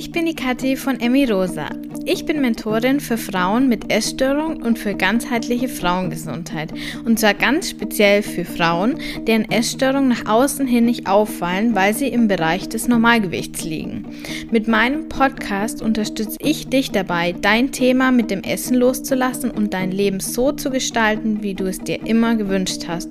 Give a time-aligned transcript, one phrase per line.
[0.00, 1.68] Ich bin die Kathi von Emmy Rosa.
[2.06, 6.72] Ich bin Mentorin für Frauen mit Essstörung und für ganzheitliche Frauengesundheit.
[7.04, 12.08] Und zwar ganz speziell für Frauen, deren Essstörungen nach außen hin nicht auffallen, weil sie
[12.08, 14.06] im Bereich des Normalgewichts liegen.
[14.50, 19.92] Mit meinem Podcast unterstütze ich dich dabei, dein Thema mit dem Essen loszulassen und dein
[19.92, 23.10] Leben so zu gestalten, wie du es dir immer gewünscht hast.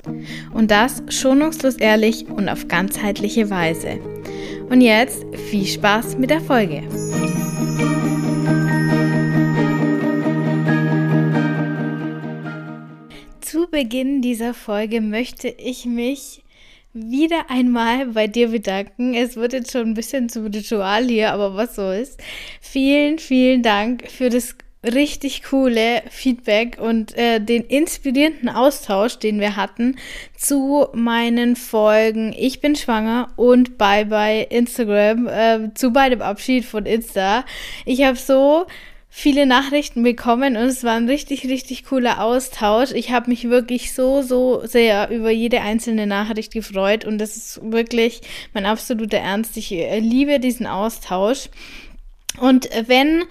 [0.55, 3.99] Und das schonungslos ehrlich und auf ganzheitliche Weise.
[4.69, 6.83] Und jetzt viel Spaß mit der Folge.
[13.41, 16.43] Zu Beginn dieser Folge möchte ich mich
[16.93, 19.15] wieder einmal bei dir bedanken.
[19.15, 22.21] Es wird jetzt schon ein bisschen zum Ritual hier, aber was so ist.
[22.61, 29.55] Vielen, vielen Dank für das richtig coole Feedback und äh, den inspirierenden Austausch, den wir
[29.55, 29.97] hatten
[30.37, 36.85] zu meinen Folgen Ich bin schwanger und Bye Bye Instagram, äh, zu beidem Abschied von
[36.85, 37.43] Insta.
[37.85, 38.67] Ich habe so
[39.09, 42.91] viele Nachrichten bekommen und es war ein richtig, richtig cooler Austausch.
[42.91, 47.59] Ich habe mich wirklich so, so sehr über jede einzelne Nachricht gefreut und das ist
[47.63, 48.21] wirklich
[48.53, 49.57] mein absoluter Ernst.
[49.57, 51.49] Ich äh, liebe diesen Austausch.
[52.39, 53.23] Und wenn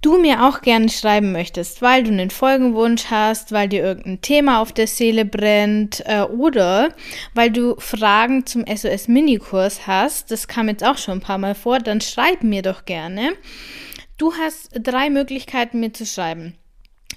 [0.00, 4.60] du mir auch gerne schreiben möchtest, weil du einen Folgenwunsch hast, weil dir irgendein Thema
[4.60, 6.94] auf der Seele brennt äh, oder
[7.34, 11.54] weil du Fragen zum SOS Minikurs hast, das kam jetzt auch schon ein paar Mal
[11.54, 13.32] vor, dann schreib mir doch gerne.
[14.16, 16.54] Du hast drei Möglichkeiten, mir zu schreiben.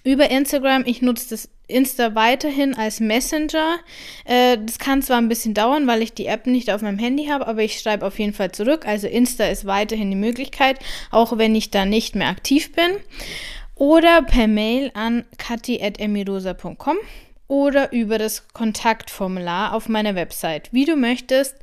[0.04, 3.80] Über Instagram, ich nutze das Insta weiterhin als Messenger.
[4.26, 7.28] Äh, das kann zwar ein bisschen dauern, weil ich die App nicht auf meinem Handy
[7.28, 8.86] habe, aber ich schreibe auf jeden Fall zurück.
[8.86, 10.80] Also Insta ist weiterhin die Möglichkeit,
[11.12, 12.98] auch wenn ich da nicht mehr aktiv bin.
[13.76, 16.98] Oder per Mail an kati.emirosa.com
[17.48, 20.70] oder über das Kontaktformular auf meiner Website.
[20.72, 21.56] Wie du möchtest,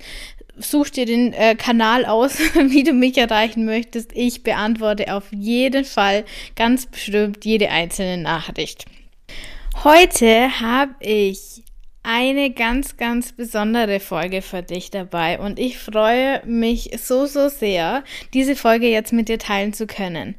[0.56, 4.12] such dir den äh, Kanal aus, wie du mich erreichen möchtest.
[4.14, 6.24] Ich beantworte auf jeden Fall
[6.56, 8.86] ganz bestimmt jede einzelne Nachricht.
[9.82, 11.64] Heute habe ich
[12.02, 18.04] eine ganz, ganz besondere Folge für dich dabei und ich freue mich so, so sehr,
[18.34, 20.34] diese Folge jetzt mit dir teilen zu können.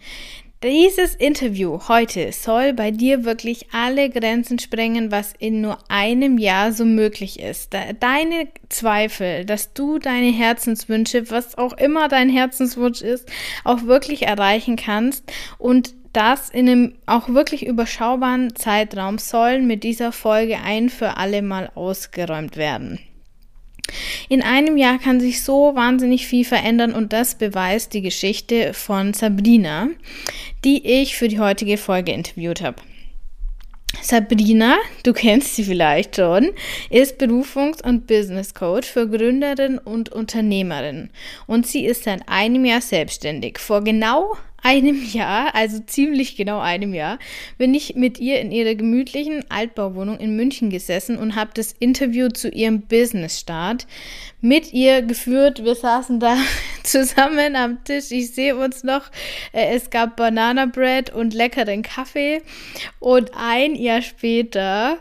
[0.64, 6.72] Dieses Interview heute soll bei dir wirklich alle Grenzen sprengen, was in nur einem Jahr
[6.72, 7.74] so möglich ist.
[8.00, 13.28] Deine Zweifel, dass du deine Herzenswünsche, was auch immer dein Herzenswunsch ist,
[13.64, 15.24] auch wirklich erreichen kannst
[15.58, 21.42] und das in einem auch wirklich überschaubaren Zeitraum sollen mit dieser Folge ein für alle
[21.42, 23.00] Mal ausgeräumt werden.
[24.30, 29.14] In einem Jahr kann sich so wahnsinnig viel verändern und das beweist die Geschichte von
[29.14, 29.90] Sabrina,
[30.64, 32.82] die ich für die heutige Folge interviewt habe.
[34.02, 36.52] Sabrina, du kennst sie vielleicht schon,
[36.90, 41.10] ist Berufungs- und Business Coach für Gründerinnen und Unternehmerinnen
[41.46, 43.60] und sie ist seit einem Jahr selbstständig.
[43.60, 47.20] Vor genau einem Jahr, also ziemlich genau einem Jahr,
[47.58, 52.30] bin ich mit ihr in ihrer gemütlichen Altbauwohnung in München gesessen und habe das Interview
[52.30, 53.88] zu ihrem Business-Start
[54.42, 55.64] mit ihr geführt.
[55.64, 56.38] Wir saßen da
[56.84, 58.12] zusammen am Tisch.
[58.12, 59.10] Ich sehe uns noch.
[59.52, 62.42] Äh, es gab Banana Bread und leckeren Kaffee.
[63.00, 64.98] Und ein Jahr später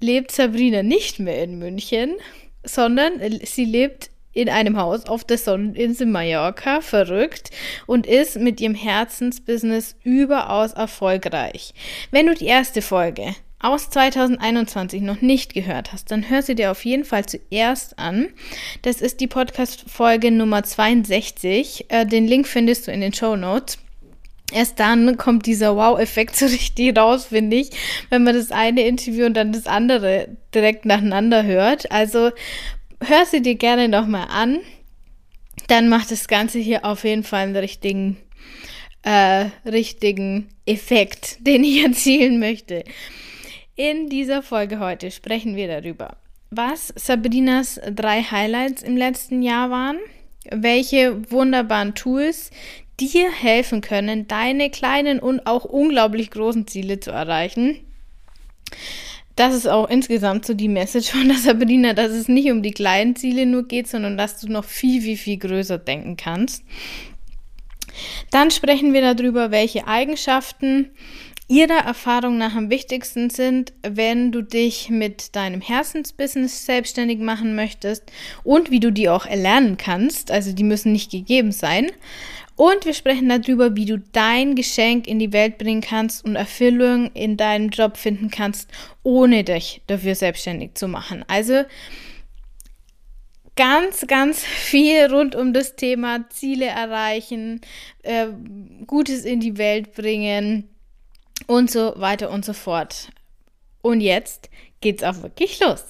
[0.00, 2.14] lebt Sabrina nicht mehr in München,
[2.62, 7.50] sondern sie lebt in einem Haus auf der Sonneninsel Mallorca verrückt
[7.86, 11.72] und ist mit ihrem Herzensbusiness überaus erfolgreich.
[12.10, 16.70] Wenn du die erste Folge aus 2021 noch nicht gehört hast, dann hör sie dir
[16.70, 18.28] auf jeden Fall zuerst an.
[18.82, 21.86] Das ist die Podcast-Folge Nummer 62.
[21.88, 23.78] Äh, den Link findest du in den Show Notes.
[24.52, 27.70] Erst dann kommt dieser Wow-Effekt so richtig raus, finde ich,
[28.10, 31.90] wenn man das eine Interview und dann das andere direkt nacheinander hört.
[31.90, 32.32] Also
[33.02, 34.58] hör sie dir gerne nochmal an.
[35.68, 38.16] Dann macht das Ganze hier auf jeden Fall einen richtigen,
[39.02, 42.84] äh, richtigen Effekt, den ich erzielen möchte.
[43.76, 46.16] In dieser Folge heute sprechen wir darüber,
[46.50, 49.98] was Sabrinas drei Highlights im letzten Jahr waren,
[50.50, 52.50] welche wunderbaren Tools
[53.00, 57.80] dir helfen können, deine kleinen und auch unglaublich großen Ziele zu erreichen
[59.36, 62.72] das ist auch insgesamt so die Message von der Sabrina, dass es nicht um die
[62.72, 66.64] kleinen Ziele nur geht, sondern dass du noch viel, viel, viel größer denken kannst.
[68.30, 70.90] Dann sprechen wir darüber, welche Eigenschaften
[71.46, 78.04] ihrer Erfahrung nach am wichtigsten sind, wenn du dich mit deinem Herzensbusiness selbstständig machen möchtest
[78.44, 80.30] und wie du die auch erlernen kannst.
[80.30, 81.90] Also die müssen nicht gegeben sein.
[82.56, 87.10] Und wir sprechen darüber, wie du dein Geschenk in die Welt bringen kannst und Erfüllung
[87.12, 88.70] in deinem Job finden kannst,
[89.02, 91.24] ohne dich dafür selbstständig zu machen.
[91.26, 91.64] Also
[93.56, 97.60] ganz, ganz viel rund um das Thema Ziele erreichen,
[98.02, 98.28] äh,
[98.86, 100.68] Gutes in die Welt bringen
[101.46, 103.08] und so weiter und so fort.
[103.82, 104.48] Und jetzt
[104.80, 105.84] geht's auch wirklich los.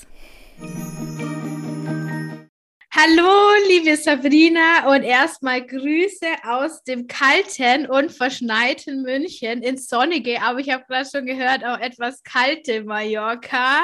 [2.96, 10.60] Hallo, liebe Sabrina, und erstmal Grüße aus dem kalten und verschneiten München ins sonnige, aber
[10.60, 13.80] ich habe gerade schon gehört, auch etwas kalte Mallorca.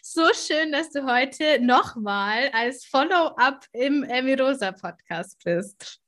[0.00, 5.98] So schön, dass du heute nochmal als Follow-up im Emirosa Podcast bist.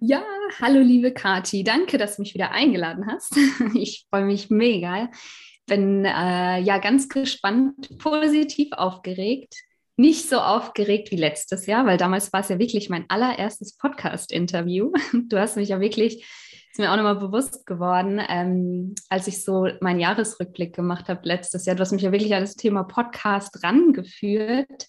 [0.00, 0.22] Ja,
[0.60, 1.64] hallo, liebe Kati.
[1.64, 3.34] Danke, dass du mich wieder eingeladen hast.
[3.74, 5.10] Ich freue mich mega.
[5.64, 9.65] Bin äh, ja ganz gespannt, positiv aufgeregt
[9.96, 14.92] nicht so aufgeregt wie letztes Jahr, weil damals war es ja wirklich mein allererstes Podcast-Interview.
[15.28, 16.24] Du hast mich ja wirklich,
[16.70, 21.64] ist mir auch nochmal bewusst geworden, ähm, als ich so meinen Jahresrückblick gemacht habe letztes
[21.64, 21.76] Jahr.
[21.76, 24.86] Du hast mich ja wirklich an das Thema Podcast rangeführt.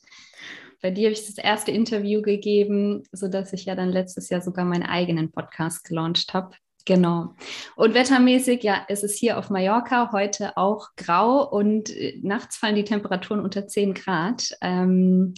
[0.81, 4.65] Bei dir habe ich das erste Interview gegeben, sodass ich ja dann letztes Jahr sogar
[4.65, 6.55] meinen eigenen Podcast gelauncht habe.
[6.87, 7.35] Genau.
[7.75, 12.75] Und wettermäßig, ja, ist es hier auf Mallorca heute auch grau und äh, nachts fallen
[12.75, 14.55] die Temperaturen unter 10 Grad.
[14.61, 15.33] Ähm,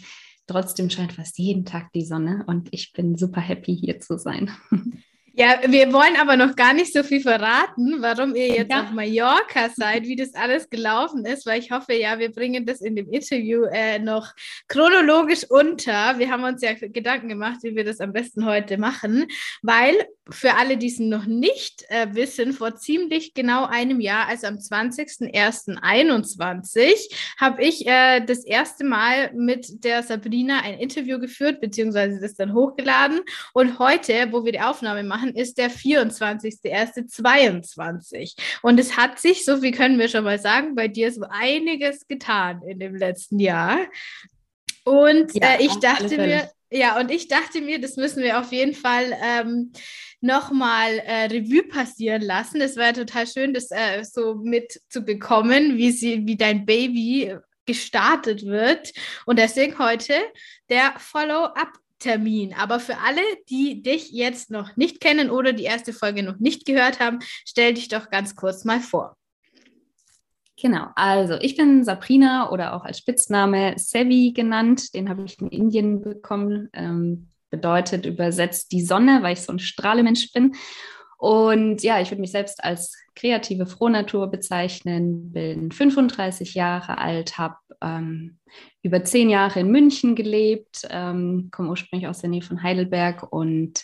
[0.45, 4.51] trotzdem scheint fast jeden Tag die Sonne und ich bin super happy hier zu sein.
[5.39, 8.83] Ja, wir wollen aber noch gar nicht so viel verraten, warum ihr jetzt ja.
[8.83, 12.81] auf Mallorca seid, wie das alles gelaufen ist, weil ich hoffe, ja, wir bringen das
[12.81, 14.33] in dem Interview äh, noch
[14.67, 16.19] chronologisch unter.
[16.19, 19.27] Wir haben uns ja Gedanken gemacht, wie wir das am besten heute machen,
[19.61, 19.95] weil
[20.29, 24.55] für alle, die es noch nicht äh, wissen, vor ziemlich genau einem Jahr, also am
[24.55, 32.35] 20.01.21, habe ich äh, das erste Mal mit der Sabrina ein Interview geführt, beziehungsweise das
[32.35, 33.21] dann hochgeladen.
[33.53, 38.35] Und heute, wo wir die Aufnahme machen, machen, ist der 24.01.22.
[38.61, 42.07] Und es hat sich, so wie können wir schon mal sagen, bei dir so einiges
[42.07, 43.79] getan in dem letzten Jahr.
[44.83, 48.51] Und ja, äh, ich dachte mir, ja, und ich dachte mir, das müssen wir auf
[48.51, 49.71] jeden Fall ähm,
[50.21, 52.61] nochmal äh, Revue passieren lassen.
[52.61, 57.35] Es war total schön, das äh, so mitzubekommen, wie sie, wie dein Baby
[57.65, 58.93] gestartet wird.
[59.25, 60.13] Und deswegen heute
[60.69, 62.53] der Follow-up Termin.
[62.53, 66.65] Aber für alle, die dich jetzt noch nicht kennen oder die erste Folge noch nicht
[66.65, 69.15] gehört haben, stell dich doch ganz kurz mal vor.
[70.61, 74.93] Genau, also ich bin Sabrina oder auch als Spitzname Sevi genannt.
[74.93, 76.69] Den habe ich in Indien bekommen.
[76.73, 80.55] Ähm, bedeutet übersetzt die Sonne, weil ich so ein Strahlemensch bin.
[81.19, 87.57] Und ja, ich würde mich selbst als kreative Frohnatur bezeichnen, bin 35 Jahre alt, habe
[87.81, 88.37] ähm,
[88.83, 93.83] über zehn Jahre in München gelebt, ähm, komme ursprünglich aus der Nähe von Heidelberg und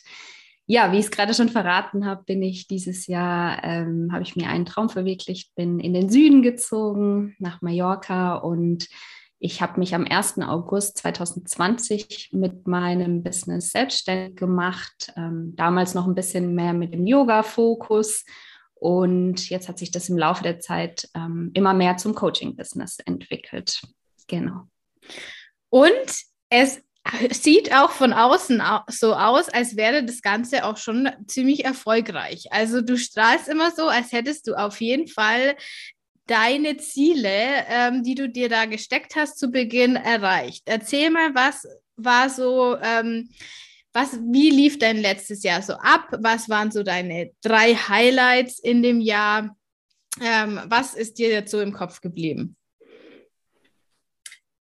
[0.66, 4.38] ja, wie ich es gerade schon verraten habe, bin ich dieses Jahr, ähm, habe ich
[4.38, 8.88] mir einen Traum verwirklicht, bin in den Süden gezogen, nach Mallorca und
[9.46, 10.40] ich habe mich am 1.
[10.40, 17.06] August 2020 mit meinem Business selbstständig gemacht, ähm, damals noch ein bisschen mehr mit dem
[17.06, 18.26] Yoga-Fokus.
[18.74, 23.84] Und jetzt hat sich das im Laufe der Zeit ähm, immer mehr zum Coaching-Business entwickelt.
[24.28, 24.64] Genau.
[25.70, 26.82] Und es
[27.30, 32.48] sieht auch von außen so aus, als wäre das Ganze auch schon ziemlich erfolgreich.
[32.50, 35.56] Also du strahlst immer so, als hättest du auf jeden Fall
[36.28, 40.64] deine Ziele, ähm, die du dir da gesteckt hast, zu Beginn erreicht.
[40.66, 43.30] Erzähl mal, was war so, ähm,
[43.94, 46.08] was, wie lief dein letztes Jahr so ab?
[46.20, 49.56] Was waren so deine drei Highlights in dem Jahr?
[50.22, 52.58] Ähm, was ist dir jetzt so im Kopf geblieben?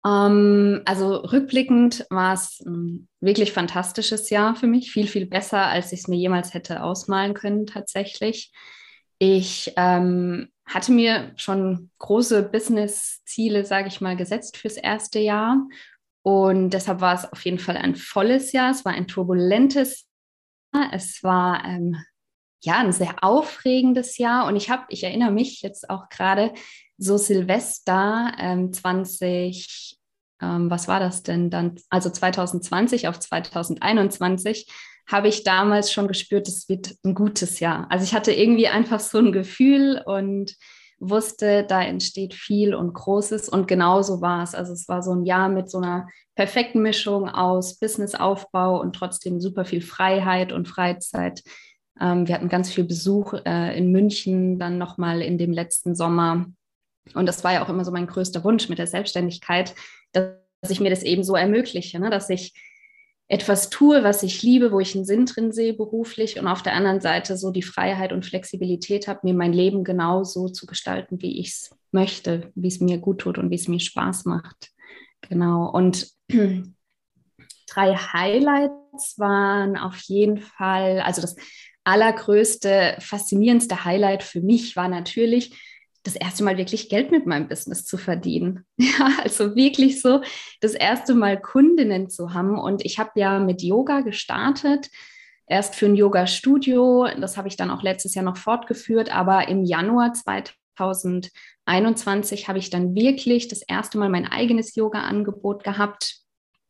[0.06, 5.94] Ähm, also rückblickend war es ein wirklich fantastisches Jahr für mich, viel, viel besser, als
[5.94, 8.52] ich es mir jemals hätte ausmalen können tatsächlich.
[9.20, 15.68] Ich ähm, hatte mir schon große Business-Ziele, sage ich mal, gesetzt fürs erste Jahr.
[16.24, 18.72] Und deshalb war es auf jeden Fall ein volles Jahr.
[18.72, 20.08] Es war ein turbulentes
[20.74, 20.90] Jahr.
[20.94, 21.98] Es war ähm,
[22.62, 24.48] ja ein sehr aufregendes Jahr.
[24.48, 26.54] Und ich habe, ich erinnere mich jetzt auch gerade,
[26.98, 29.98] so Silvester ähm, 20,
[30.42, 31.76] ähm, was war das denn dann?
[31.90, 34.68] Also 2020 auf 2021
[35.08, 37.88] habe ich damals schon gespürt, es wird ein gutes Jahr.
[37.90, 40.56] Also ich hatte irgendwie einfach so ein Gefühl und
[41.00, 44.56] wusste, da entsteht viel und Großes und genauso war es.
[44.56, 49.40] Also es war so ein Jahr mit so einer perfekten Mischung aus Businessaufbau und trotzdem
[49.40, 51.44] super viel Freiheit und Freizeit.
[52.00, 56.46] Ähm, wir hatten ganz viel Besuch äh, in München, dann nochmal in dem letzten Sommer.
[57.14, 59.76] Und das war ja auch immer so mein größter Wunsch mit der Selbstständigkeit,
[60.14, 62.10] dass ich mir das eben so ermögliche, ne?
[62.10, 62.54] dass ich
[63.28, 66.74] etwas tue, was ich liebe, wo ich einen Sinn drin sehe beruflich und auf der
[66.74, 71.22] anderen Seite so die Freiheit und Flexibilität habe, mir mein Leben genau so zu gestalten,
[71.22, 74.72] wie ich es möchte, wie es mir gut tut und wie es mir Spaß macht.
[75.22, 75.70] Genau.
[75.72, 81.36] Und drei Highlights waren auf jeden Fall, also das
[81.86, 85.58] allergrößte, faszinierendste Highlight für mich war natürlich,
[86.04, 88.66] das erste Mal wirklich Geld mit meinem Business zu verdienen.
[88.78, 90.22] Ja, also wirklich so
[90.62, 92.60] das erste Mal Kundinnen zu haben.
[92.60, 94.90] Und ich habe ja mit Yoga gestartet,
[95.48, 97.08] erst für ein Yoga-Studio.
[97.20, 99.16] Das habe ich dann auch letztes Jahr noch fortgeführt.
[99.16, 106.23] Aber im Januar 2021 habe ich dann wirklich das erste Mal mein eigenes Yoga-Angebot gehabt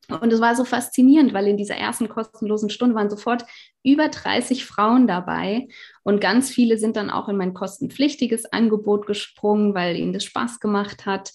[0.09, 3.45] und es war so faszinierend, weil in dieser ersten kostenlosen Stunde waren sofort
[3.83, 5.67] über 30 Frauen dabei
[6.03, 10.59] und ganz viele sind dann auch in mein kostenpflichtiges Angebot gesprungen, weil ihnen das Spaß
[10.59, 11.31] gemacht hat.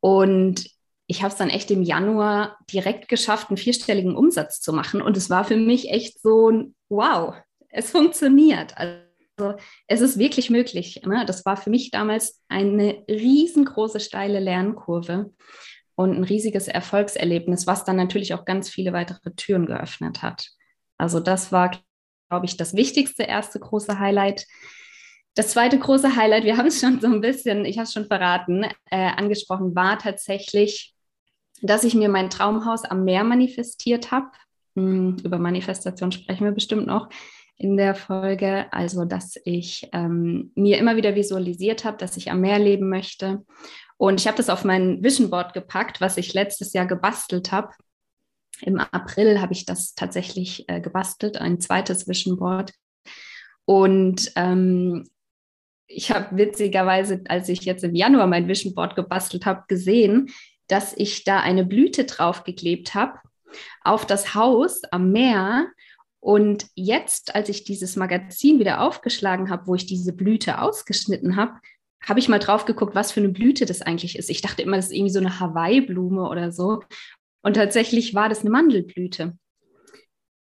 [0.00, 0.66] Und
[1.06, 5.00] ich habe es dann echt im Januar direkt geschafft, einen vierstelligen Umsatz zu machen.
[5.00, 7.34] Und es war für mich echt so ein Wow,
[7.70, 8.76] es funktioniert.
[8.76, 9.56] Also
[9.86, 11.02] es ist wirklich möglich.
[11.06, 11.24] Ne?
[11.26, 15.30] Das war für mich damals eine riesengroße steile Lernkurve
[15.98, 20.50] und ein riesiges Erfolgserlebnis, was dann natürlich auch ganz viele weitere Türen geöffnet hat.
[20.96, 21.72] Also das war,
[22.28, 24.46] glaube ich, das wichtigste erste große Highlight.
[25.34, 28.06] Das zweite große Highlight, wir haben es schon so ein bisschen, ich habe es schon
[28.06, 28.62] verraten,
[28.92, 30.94] äh, angesprochen, war tatsächlich,
[31.62, 34.30] dass ich mir mein Traumhaus am Meer manifestiert habe.
[34.76, 37.08] Hm, über Manifestation sprechen wir bestimmt noch
[37.56, 38.72] in der Folge.
[38.72, 43.44] Also, dass ich ähm, mir immer wieder visualisiert habe, dass ich am Meer leben möchte
[43.98, 47.72] und ich habe das auf mein Vision Board gepackt, was ich letztes Jahr gebastelt habe.
[48.60, 52.72] Im April habe ich das tatsächlich äh, gebastelt, ein zweites Vision Board.
[53.64, 55.08] Und ähm,
[55.88, 60.30] ich habe witzigerweise, als ich jetzt im Januar mein Vision Board gebastelt habe, gesehen,
[60.68, 63.18] dass ich da eine Blüte draufgeklebt habe
[63.82, 65.68] auf das Haus am Meer.
[66.20, 71.54] Und jetzt, als ich dieses Magazin wieder aufgeschlagen habe, wo ich diese Blüte ausgeschnitten habe,
[72.06, 74.30] habe ich mal drauf geguckt, was für eine Blüte das eigentlich ist.
[74.30, 76.82] Ich dachte immer, das ist irgendwie so eine Hawaii-Blume oder so.
[77.42, 79.36] Und tatsächlich war das eine Mandelblüte.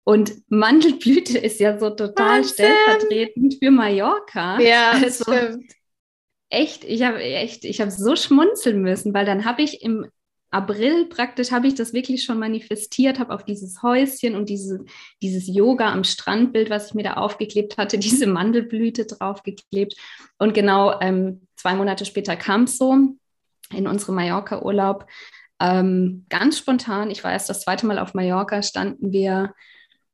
[0.04, 2.66] Und Mandelblüte ist ja so total Wahnsinn.
[2.66, 4.60] stellvertretend für Mallorca.
[4.60, 5.72] Ja, also, stimmt.
[6.50, 10.06] Echt, ich habe echt, ich habe so schmunzeln müssen, weil dann habe ich im
[10.52, 14.86] April praktisch habe ich das wirklich schon manifestiert, habe auf dieses Häuschen und diese,
[15.22, 19.96] dieses Yoga am Strandbild, was ich mir da aufgeklebt hatte, diese Mandelblüte draufgeklebt.
[20.38, 22.96] Und genau ähm, zwei Monate später kam es so
[23.72, 25.08] in unserem Mallorca-Urlaub.
[25.60, 29.52] Ähm, ganz spontan, ich war erst das zweite Mal auf Mallorca, standen wir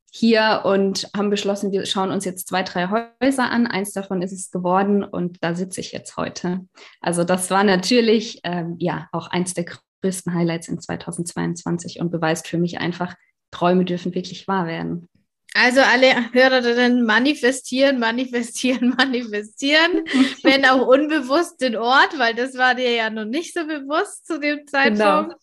[0.09, 2.87] hier und haben beschlossen, wir schauen uns jetzt zwei, drei
[3.21, 3.67] Häuser an.
[3.67, 6.61] Eins davon ist es geworden und da sitze ich jetzt heute.
[7.01, 9.65] Also das war natürlich ähm, ja auch eins der
[10.01, 13.13] größten Highlights in 2022 und beweist für mich einfach,
[13.51, 15.09] Träume dürfen wirklich wahr werden.
[15.53, 20.05] Also alle Hörerinnen manifestieren, manifestieren, manifestieren,
[20.43, 24.39] wenn auch unbewusst den Ort, weil das war dir ja noch nicht so bewusst zu
[24.39, 25.01] dem Zeitpunkt.
[25.01, 25.35] Genau.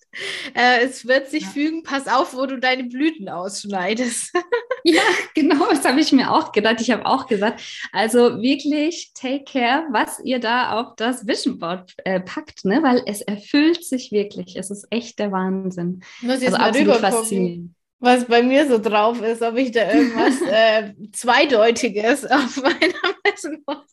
[0.55, 1.49] Äh, es wird sich ja.
[1.49, 4.33] fügen, pass auf, wo du deine Blüten ausschneidest.
[4.85, 5.03] ja,
[5.35, 6.81] genau, das habe ich mir auch gedacht.
[6.81, 7.61] Ich habe auch gesagt,
[7.93, 12.83] also wirklich take care, was ihr da auf das Vision Board äh, packt, ne?
[12.83, 14.57] weil es erfüllt sich wirklich.
[14.57, 16.03] Es ist echt der Wahnsinn.
[16.23, 19.93] Muss jetzt also mal absolut faszinierend was bei mir so drauf ist, ob ich da
[19.93, 23.85] irgendwas äh, Zweideutiges auf meiner Messen habe.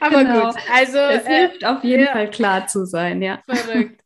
[0.00, 0.46] Aber genau.
[0.46, 0.98] gut, also.
[0.98, 2.12] Es äh, hilft auf jeden ja.
[2.12, 3.40] Fall klar zu sein, ja.
[3.48, 4.00] Verrückt.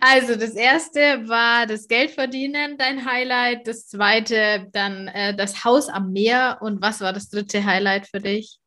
[0.00, 3.66] Also, das erste war das Geldverdienen, dein Highlight.
[3.66, 6.58] Das zweite dann äh, das Haus am Meer.
[6.60, 8.58] Und was war das dritte Highlight für dich?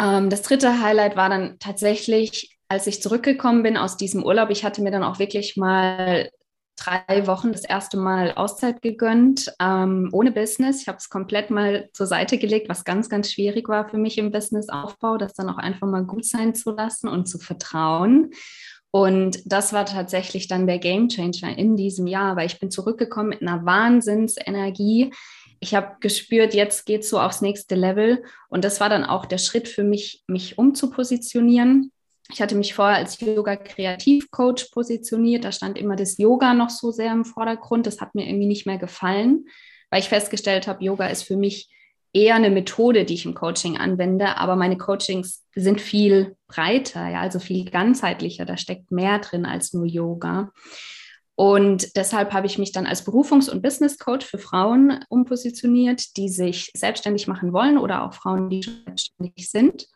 [0.00, 4.50] Ähm, das dritte Highlight war dann tatsächlich, als ich zurückgekommen bin aus diesem Urlaub.
[4.50, 6.30] Ich hatte mir dann auch wirklich mal
[6.76, 10.82] drei Wochen das erste Mal Auszeit gegönnt, ähm, ohne Business.
[10.82, 14.18] Ich habe es komplett mal zur Seite gelegt, was ganz, ganz schwierig war für mich
[14.18, 18.30] im Businessaufbau, das dann auch einfach mal gut sein zu lassen und zu vertrauen.
[18.90, 23.30] Und das war tatsächlich dann der Game Changer in diesem Jahr, weil ich bin zurückgekommen
[23.30, 25.12] mit einer Wahnsinnsenergie.
[25.60, 28.22] Ich habe gespürt, jetzt geht es so aufs nächste Level.
[28.48, 31.92] Und das war dann auch der Schritt für mich, mich umzupositionieren
[32.32, 35.44] ich hatte mich vorher als Yoga-Kreativcoach positioniert.
[35.44, 37.86] Da stand immer das Yoga noch so sehr im Vordergrund.
[37.86, 39.46] Das hat mir irgendwie nicht mehr gefallen,
[39.90, 41.70] weil ich festgestellt habe, Yoga ist für mich
[42.12, 47.20] eher eine Methode, die ich im Coaching anwende, aber meine Coachings sind viel breiter, ja,
[47.20, 48.46] also viel ganzheitlicher.
[48.46, 50.50] Da steckt mehr drin als nur Yoga.
[51.34, 56.30] Und deshalb habe ich mich dann als Berufungs- und Business Coach für Frauen umpositioniert, die
[56.30, 59.86] sich selbstständig machen wollen oder auch Frauen, die selbstständig sind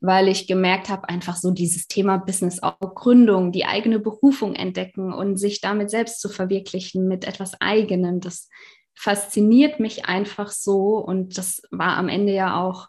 [0.00, 5.12] weil ich gemerkt habe, einfach so dieses Thema Business, auch Gründung, die eigene Berufung entdecken
[5.12, 8.48] und sich damit selbst zu verwirklichen mit etwas Eigenem, das
[8.94, 10.96] fasziniert mich einfach so.
[10.96, 12.88] Und das war am Ende ja auch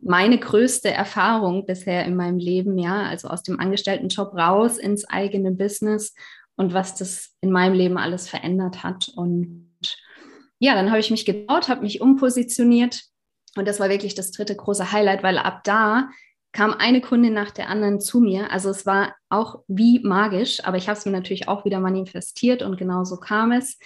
[0.00, 5.50] meine größte Erfahrung bisher in meinem Leben, ja, also aus dem Angestelltenjob raus ins eigene
[5.50, 6.14] Business
[6.56, 9.08] und was das in meinem Leben alles verändert hat.
[9.16, 9.70] Und
[10.60, 13.02] ja, dann habe ich mich getraut, habe mich umpositioniert.
[13.56, 16.10] Und das war wirklich das dritte große Highlight, weil ab da
[16.52, 18.50] kam eine Kundin nach der anderen zu mir.
[18.50, 22.62] Also es war auch wie magisch, aber ich habe es mir natürlich auch wieder manifestiert
[22.62, 23.78] und genau so kam es.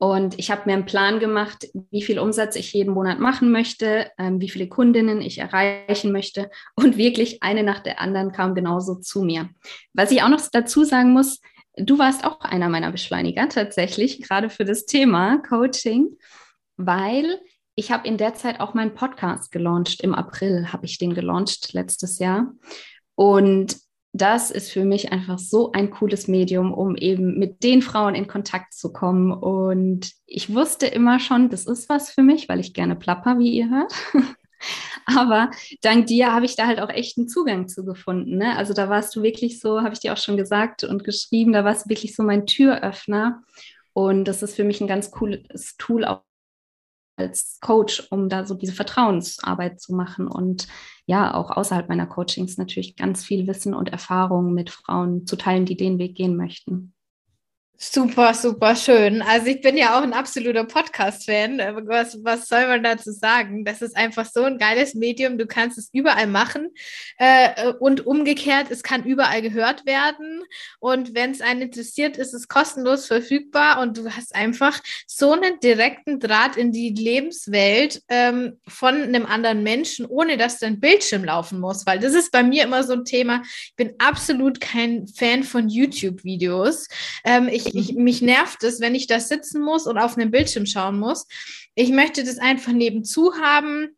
[0.00, 4.12] Und ich habe mir einen Plan gemacht, wie viel Umsatz ich jeden Monat machen möchte,
[4.16, 6.50] ähm, wie viele Kundinnen ich erreichen möchte.
[6.76, 9.50] Und wirklich eine nach der anderen kam genauso zu mir.
[9.94, 11.40] Was ich auch noch dazu sagen muss,
[11.76, 16.16] du warst auch einer meiner Beschleuniger tatsächlich, gerade für das Thema Coaching,
[16.76, 17.40] weil
[17.78, 20.00] ich habe in der Zeit auch meinen Podcast gelauncht.
[20.02, 22.52] Im April habe ich den gelauncht letztes Jahr.
[23.14, 23.76] Und
[24.12, 28.26] das ist für mich einfach so ein cooles Medium, um eben mit den Frauen in
[28.26, 29.32] Kontakt zu kommen.
[29.32, 33.52] Und ich wusste immer schon, das ist was für mich, weil ich gerne plapper, wie
[33.52, 33.94] ihr hört.
[35.06, 38.38] Aber dank dir habe ich da halt auch echt einen Zugang zu gefunden.
[38.38, 38.56] Ne?
[38.56, 41.64] Also da warst du wirklich so, habe ich dir auch schon gesagt und geschrieben, da
[41.64, 43.40] warst du wirklich so mein Türöffner.
[43.92, 46.22] Und das ist für mich ein ganz cooles Tool auch
[47.18, 50.68] als Coach, um da so diese Vertrauensarbeit zu machen und
[51.06, 55.64] ja, auch außerhalb meiner Coachings natürlich ganz viel Wissen und Erfahrung mit Frauen zu teilen,
[55.64, 56.92] die den Weg gehen möchten.
[57.80, 59.22] Super, super schön.
[59.22, 61.58] Also ich bin ja auch ein absoluter Podcast-Fan.
[61.86, 63.64] Was, was soll man dazu sagen?
[63.64, 65.38] Das ist einfach so ein geiles Medium.
[65.38, 66.70] Du kannst es überall machen
[67.18, 70.42] äh, und umgekehrt, es kann überall gehört werden.
[70.80, 75.60] Und wenn es einen interessiert, ist es kostenlos verfügbar und du hast einfach so einen
[75.60, 81.60] direkten Draht in die Lebenswelt ähm, von einem anderen Menschen, ohne dass dein Bildschirm laufen
[81.60, 81.86] muss.
[81.86, 83.42] Weil das ist bei mir immer so ein Thema.
[83.44, 86.88] Ich bin absolut kein Fan von YouTube-Videos.
[87.22, 90.66] Ähm, ich ich, mich nervt es, wenn ich da sitzen muss und auf einen Bildschirm
[90.66, 91.26] schauen muss.
[91.74, 93.88] Ich möchte das einfach nebenzu haben.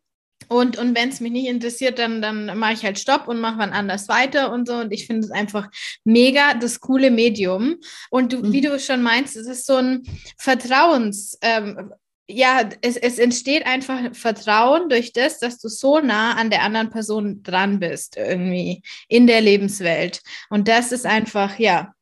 [0.47, 3.59] Und, und wenn es mich nicht interessiert, dann, dann mache ich halt Stopp und mache
[3.59, 4.75] wann anders weiter und so.
[4.75, 5.69] Und ich finde es einfach
[6.03, 7.77] mega das coole Medium.
[8.09, 8.51] Und du, mhm.
[8.51, 10.03] wie du schon meinst, es ist so ein
[10.37, 11.93] Vertrauens, ähm,
[12.31, 16.89] ja, es, es entsteht einfach Vertrauen durch das, dass du so nah an der anderen
[16.89, 20.21] Person dran bist, irgendwie in der Lebenswelt.
[20.49, 21.93] Und das ist einfach, ja,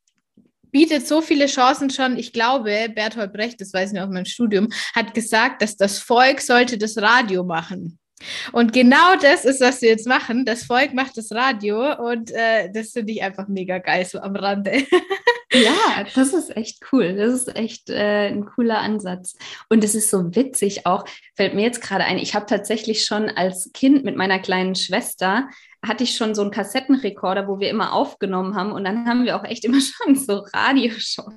[0.72, 2.18] bietet so viele Chancen schon.
[2.18, 6.00] Ich glaube, Bertolt Brecht, das weiß ich noch aus meinem Studium, hat gesagt, dass das
[6.00, 8.00] Volk sollte das Radio machen.
[8.52, 10.46] Und genau das ist, was wir jetzt machen.
[10.46, 14.36] Das Volk macht das Radio und äh, das finde ich einfach mega geil, so am
[14.36, 14.72] Rande.
[15.54, 17.16] ja, das ist echt cool.
[17.16, 19.36] Das ist echt äh, ein cooler Ansatz.
[19.70, 21.06] Und es ist so witzig auch,
[21.36, 25.48] fällt mir jetzt gerade ein, ich habe tatsächlich schon als Kind mit meiner kleinen Schwester
[25.86, 28.72] hatte ich schon so einen Kassettenrekorder, wo wir immer aufgenommen haben.
[28.72, 31.34] Und dann haben wir auch echt immer schon so Radioshows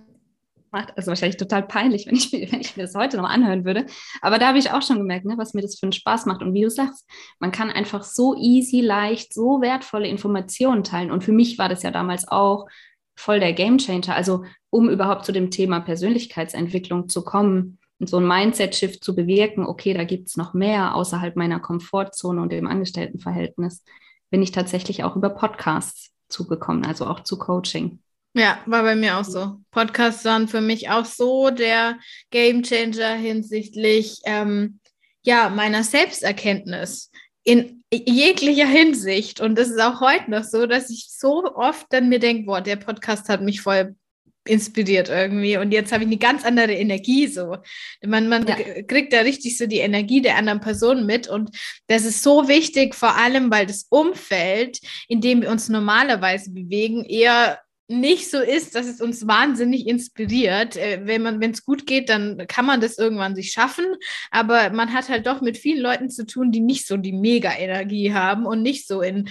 [0.73, 0.93] gemacht.
[0.97, 3.87] Also wahrscheinlich total peinlich, wenn ich, wenn ich mir das heute noch anhören würde.
[4.21, 6.43] Aber da habe ich auch schon gemerkt, ne, was mir das für einen Spaß macht.
[6.43, 11.11] Und wie du sagst, man kann einfach so easy, leicht, so wertvolle Informationen teilen.
[11.11, 12.67] Und für mich war das ja damals auch
[13.15, 14.17] voll der Gamechanger.
[14.17, 19.65] Also um überhaupt zu dem Thema Persönlichkeitsentwicklung zu kommen, und so ein Mindset-Shift zu bewirken,
[19.65, 23.85] okay, da gibt es noch mehr außerhalb meiner Komfortzone und dem Angestelltenverhältnis
[24.33, 28.01] bin ich tatsächlich auch über Podcasts zugekommen, also auch zu Coaching.
[28.35, 29.61] Ja, war bei mir auch so.
[29.71, 31.99] Podcasts waren für mich auch so der
[32.31, 34.81] Gamechanger hinsichtlich ähm,
[35.23, 37.11] ja, meiner Selbsterkenntnis
[37.45, 39.43] in jeglicher Hinsicht.
[39.43, 42.63] Und das ist auch heute noch so, dass ich so oft dann mir denke, boah,
[42.63, 43.97] der Podcast hat mich voll
[44.45, 45.57] inspiriert irgendwie.
[45.57, 47.59] Und jetzt habe ich eine ganz andere Energie so.
[48.05, 48.57] Man, man ja.
[48.83, 51.29] kriegt da richtig so die Energie der anderen Person mit.
[51.29, 56.51] Und das ist so wichtig, vor allem, weil das Umfeld, in dem wir uns normalerweise
[56.51, 57.61] bewegen, eher
[57.93, 60.77] nicht so ist, dass es uns wahnsinnig inspiriert.
[60.77, 63.87] Äh, wenn es gut geht, dann kann man das irgendwann sich schaffen.
[64.31, 68.13] Aber man hat halt doch mit vielen Leuten zu tun, die nicht so die Mega-Energie
[68.13, 69.29] haben und nicht so in,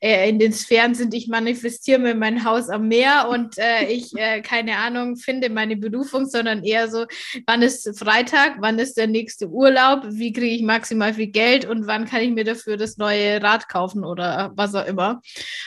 [0.00, 4.16] äh, in den Sphären sind, ich manifestiere mir mein Haus am Meer und äh, ich,
[4.16, 7.06] äh, keine Ahnung, finde meine Berufung, sondern eher so,
[7.46, 11.86] wann ist Freitag, wann ist der nächste Urlaub, wie kriege ich maximal viel Geld und
[11.86, 15.20] wann kann ich mir dafür das neue Rad kaufen oder was auch immer.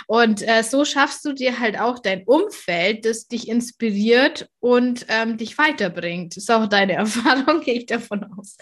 [0.08, 5.38] Und äh, so schaffst du dir halt auch dein Umfeld, das dich inspiriert und ähm,
[5.38, 6.36] dich weiterbringt.
[6.36, 8.58] Ist auch deine Erfahrung, gehe ich davon aus.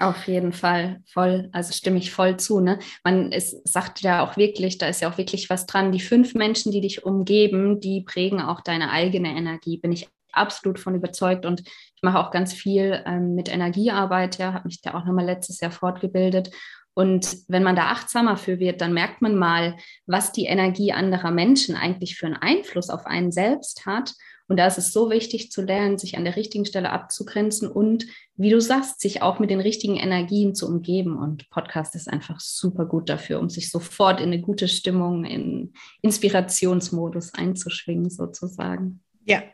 [0.00, 2.60] Auf jeden Fall, voll, also stimme ich voll zu.
[2.60, 2.78] Ne?
[3.04, 5.92] Man es sagt ja auch wirklich, da ist ja auch wirklich was dran.
[5.92, 9.76] Die fünf Menschen, die dich umgeben, die prägen auch deine eigene Energie.
[9.76, 14.38] Bin ich absolut von überzeugt und ich mache auch ganz viel ähm, mit Energiearbeit.
[14.38, 16.52] Ja, habe mich da auch nochmal letztes Jahr fortgebildet
[16.98, 21.30] und wenn man da achtsamer für wird, dann merkt man mal, was die Energie anderer
[21.30, 24.14] Menschen eigentlich für einen Einfluss auf einen selbst hat.
[24.48, 28.06] Und da ist es so wichtig zu lernen, sich an der richtigen Stelle abzugrenzen und,
[28.34, 31.16] wie du sagst, sich auch mit den richtigen Energien zu umgeben.
[31.16, 35.74] Und Podcast ist einfach super gut dafür, um sich sofort in eine gute Stimmung, in
[36.02, 39.04] Inspirationsmodus einzuschwingen, sozusagen.
[39.24, 39.44] Ja,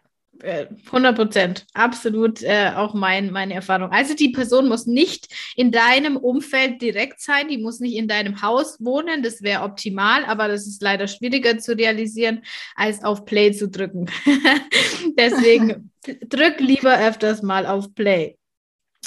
[0.42, 3.90] 100 äh, Prozent, absolut äh, auch mein, meine Erfahrung.
[3.90, 8.42] Also die Person muss nicht in deinem Umfeld direkt sein, die muss nicht in deinem
[8.42, 12.42] Haus wohnen, das wäre optimal, aber das ist leider schwieriger zu realisieren,
[12.74, 14.10] als auf Play zu drücken.
[15.18, 15.90] Deswegen
[16.28, 18.36] drück lieber öfters mal auf Play.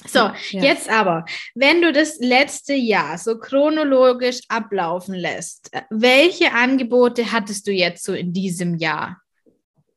[0.05, 0.33] So, ja.
[0.51, 7.71] jetzt aber, wenn du das letzte Jahr so chronologisch ablaufen lässt, welche Angebote hattest du
[7.71, 9.21] jetzt so in diesem Jahr?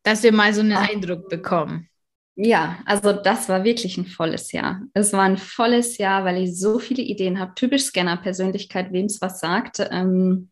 [0.02, 0.88] Dass wir mal so einen Ach.
[0.88, 1.88] Eindruck bekommen.
[2.36, 4.80] Ja, also das war wirklich ein volles Jahr.
[4.94, 7.52] Es war ein volles Jahr, weil ich so viele Ideen habe.
[7.54, 9.86] Typisch Scanner-Persönlichkeit, wem es was sagt.
[9.90, 10.48] Ähm,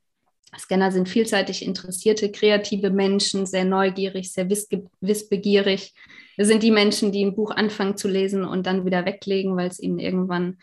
[0.57, 5.95] Scanner sind vielseitig interessierte, kreative Menschen, sehr neugierig, sehr wissbegierig.
[6.37, 9.69] Das sind die Menschen, die ein Buch anfangen zu lesen und dann wieder weglegen, weil
[9.69, 10.59] es ihnen irgendwann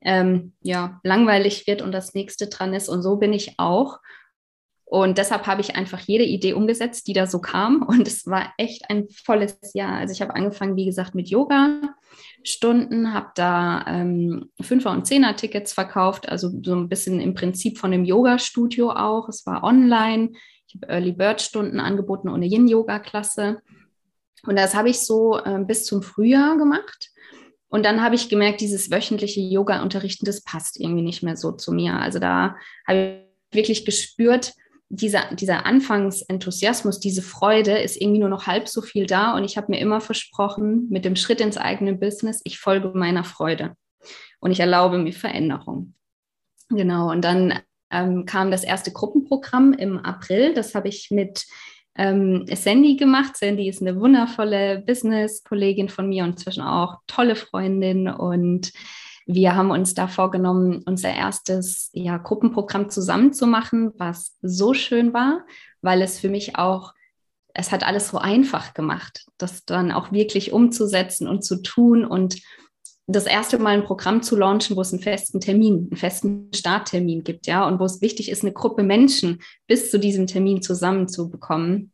[0.00, 2.88] ähm, ja, langweilig wird und das nächste dran ist.
[2.88, 3.98] Und so bin ich auch.
[4.92, 7.80] Und deshalb habe ich einfach jede Idee umgesetzt, die da so kam.
[7.88, 9.94] Und es war echt ein volles Jahr.
[9.94, 16.28] Also ich habe angefangen, wie gesagt, mit Yoga-Stunden, habe da ähm, Fünfer- und Zehner-Tickets verkauft,
[16.28, 19.30] also so ein bisschen im Prinzip von dem Yoga-Studio auch.
[19.30, 20.32] Es war online.
[20.68, 23.62] Ich habe Early Bird-Stunden angeboten ohne Yin-Yoga-Klasse.
[24.46, 27.08] Und das habe ich so äh, bis zum Frühjahr gemacht.
[27.68, 31.72] Und dann habe ich gemerkt, dieses wöchentliche Yoga-Unterrichten, das passt irgendwie nicht mehr so zu
[31.72, 31.94] mir.
[31.94, 34.52] Also da habe ich wirklich gespürt,
[34.94, 39.34] dieser, dieser Anfangsenthusiasmus, diese Freude ist irgendwie nur noch halb so viel da.
[39.34, 43.24] Und ich habe mir immer versprochen, mit dem Schritt ins eigene Business, ich folge meiner
[43.24, 43.74] Freude
[44.40, 45.94] und ich erlaube mir Veränderung.
[46.68, 47.58] Genau, und dann
[47.90, 50.52] ähm, kam das erste Gruppenprogramm im April.
[50.52, 51.46] Das habe ich mit
[51.96, 53.38] ähm, Sandy gemacht.
[53.38, 58.72] Sandy ist eine wundervolle Business-Kollegin von mir und inzwischen auch tolle Freundin und
[59.26, 65.12] wir haben uns da vorgenommen, unser erstes ja, Gruppenprogramm zusammen zu machen, was so schön
[65.12, 65.44] war,
[65.80, 66.92] weil es für mich auch,
[67.54, 72.40] es hat alles so einfach gemacht, das dann auch wirklich umzusetzen und zu tun und
[73.06, 77.24] das erste Mal ein Programm zu launchen, wo es einen festen Termin, einen festen Starttermin
[77.24, 81.92] gibt, ja, und wo es wichtig ist, eine Gruppe Menschen bis zu diesem Termin zusammenzubekommen.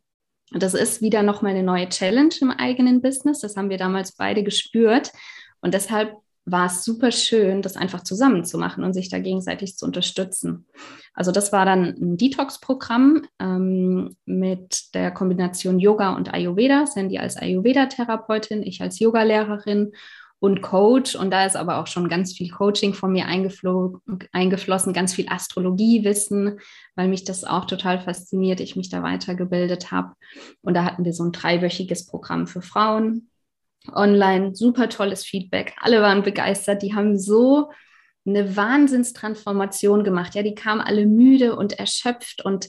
[0.53, 3.41] Und das ist wieder nochmal eine neue Challenge im eigenen Business.
[3.41, 5.13] Das haben wir damals beide gespürt.
[5.61, 6.15] Und deshalb
[6.51, 10.67] war es super schön, das einfach zusammen zu machen und sich da gegenseitig zu unterstützen.
[11.15, 16.87] Also das war dann ein Detox-Programm ähm, mit der Kombination Yoga und Ayurveda.
[16.87, 19.93] Sandy als Ayurveda-Therapeutin, ich als Yogalehrerin
[20.41, 21.17] und Coach.
[21.17, 26.61] Und da ist aber auch schon ganz viel Coaching von mir eingeflossen, ganz viel Astrologiewissen,
[26.95, 30.13] weil mich das auch total fasziniert, ich mich da weitergebildet habe.
[30.63, 33.29] Und da hatten wir so ein dreiwöchiges Programm für Frauen
[33.95, 35.75] online, super tolles Feedback.
[35.81, 36.83] Alle waren begeistert.
[36.83, 37.71] Die haben so
[38.27, 40.35] eine Wahnsinnstransformation gemacht.
[40.35, 42.45] Ja, die kamen alle müde und erschöpft.
[42.45, 42.69] Und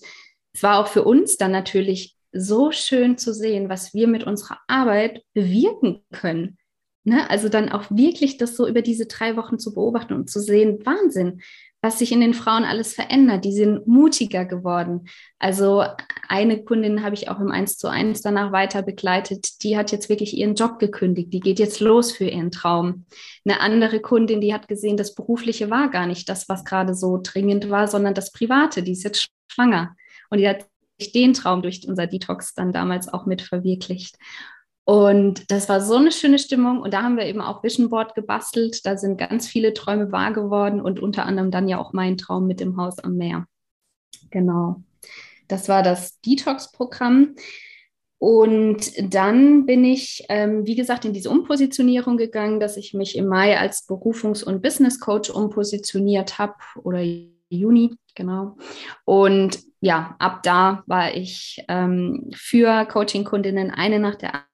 [0.54, 4.60] es war auch für uns dann natürlich so schön zu sehen, was wir mit unserer
[4.68, 6.58] Arbeit bewirken können.
[7.04, 7.30] Ne?
[7.30, 10.86] Also dann auch wirklich das so über diese drei Wochen zu beobachten und zu sehen,
[10.86, 11.42] Wahnsinn,
[11.82, 13.46] was sich in den Frauen alles verändert.
[13.46, 15.08] Die sind mutiger geworden.
[15.38, 15.86] Also
[16.28, 19.64] eine Kundin habe ich auch im 1 zu 1 danach weiter begleitet.
[19.64, 21.32] Die hat jetzt wirklich ihren Job gekündigt.
[21.32, 23.06] Die geht jetzt los für ihren Traum.
[23.46, 27.20] Eine andere Kundin, die hat gesehen, das Berufliche war gar nicht das, was gerade so
[27.22, 28.84] dringend war, sondern das Private.
[28.84, 29.96] Die ist jetzt schwanger.
[30.30, 30.66] Und die hat
[31.00, 34.18] sich den Traum durch unser Detox dann damals auch mit verwirklicht.
[34.90, 36.82] Und das war so eine schöne Stimmung.
[36.82, 38.84] Und da haben wir eben auch Vision Board gebastelt.
[38.88, 42.48] Da sind ganz viele Träume wahr geworden und unter anderem dann ja auch mein Traum
[42.48, 43.46] mit dem Haus am Meer.
[44.32, 44.82] Genau.
[45.48, 47.36] Das war das Detox-Programm.
[48.18, 53.28] Und dann bin ich, ähm, wie gesagt, in diese Umpositionierung gegangen, dass ich mich im
[53.28, 57.04] Mai als Berufungs- und Business Coach umpositioniert habe oder
[57.50, 58.58] Juni, genau.
[59.06, 64.49] Und ja, ab da war ich ähm, für Coaching-Kundinnen eine nach der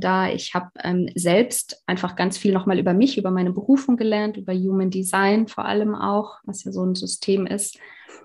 [0.00, 0.28] da.
[0.28, 4.54] Ich habe ähm, selbst einfach ganz viel nochmal über mich, über meine Berufung gelernt, über
[4.54, 7.78] Human Design vor allem auch, was ja so ein System ist,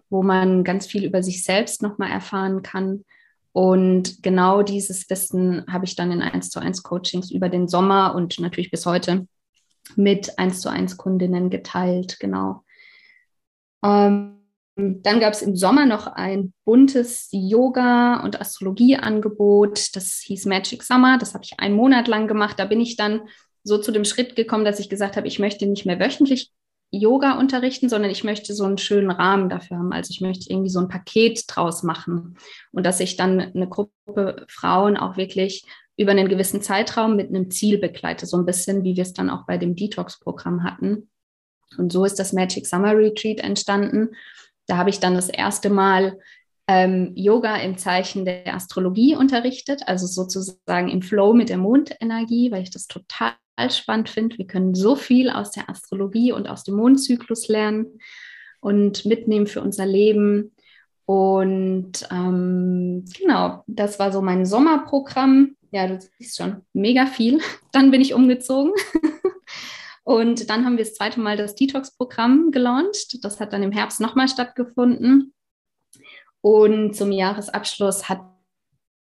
[0.10, 3.04] wo man ganz viel über sich selbst nochmal erfahren kann.
[3.52, 8.14] Und genau dieses Wissen habe ich dann in 1 zu 1 Coachings über den Sommer
[8.16, 9.28] und natürlich bis heute
[9.96, 12.64] mit 1 zu 1 Kundinnen geteilt, genau.
[13.84, 14.37] Ähm,
[14.78, 19.96] dann gab es im Sommer noch ein buntes Yoga- und Astrologieangebot.
[19.96, 21.18] Das hieß Magic Summer.
[21.18, 22.60] Das habe ich einen Monat lang gemacht.
[22.60, 23.22] Da bin ich dann
[23.64, 26.52] so zu dem Schritt gekommen, dass ich gesagt habe, ich möchte nicht mehr wöchentlich
[26.92, 29.92] Yoga unterrichten, sondern ich möchte so einen schönen Rahmen dafür haben.
[29.92, 32.38] Also ich möchte irgendwie so ein Paket draus machen
[32.72, 35.66] und dass ich dann eine Gruppe Frauen auch wirklich
[35.98, 39.30] über einen gewissen Zeitraum mit einem Ziel begleite, so ein bisschen wie wir es dann
[39.30, 41.10] auch bei dem Detox-Programm hatten.
[41.78, 44.10] Und so ist das Magic Summer Retreat entstanden.
[44.68, 46.20] Da habe ich dann das erste Mal
[46.68, 52.64] ähm, Yoga im Zeichen der Astrologie unterrichtet, also sozusagen im Flow mit der Mondenergie, weil
[52.64, 53.34] ich das total
[53.70, 54.38] spannend finde.
[54.38, 58.00] Wir können so viel aus der Astrologie und aus dem Mondzyklus lernen
[58.60, 60.54] und mitnehmen für unser Leben.
[61.06, 65.56] Und ähm, genau, das war so mein Sommerprogramm.
[65.72, 67.40] Ja, du siehst schon, mega viel.
[67.72, 68.74] Dann bin ich umgezogen.
[70.08, 73.26] und dann haben wir das zweite Mal das Detox-Programm gelauncht.
[73.26, 75.34] Das hat dann im Herbst nochmal stattgefunden.
[76.40, 78.22] Und zum Jahresabschluss hat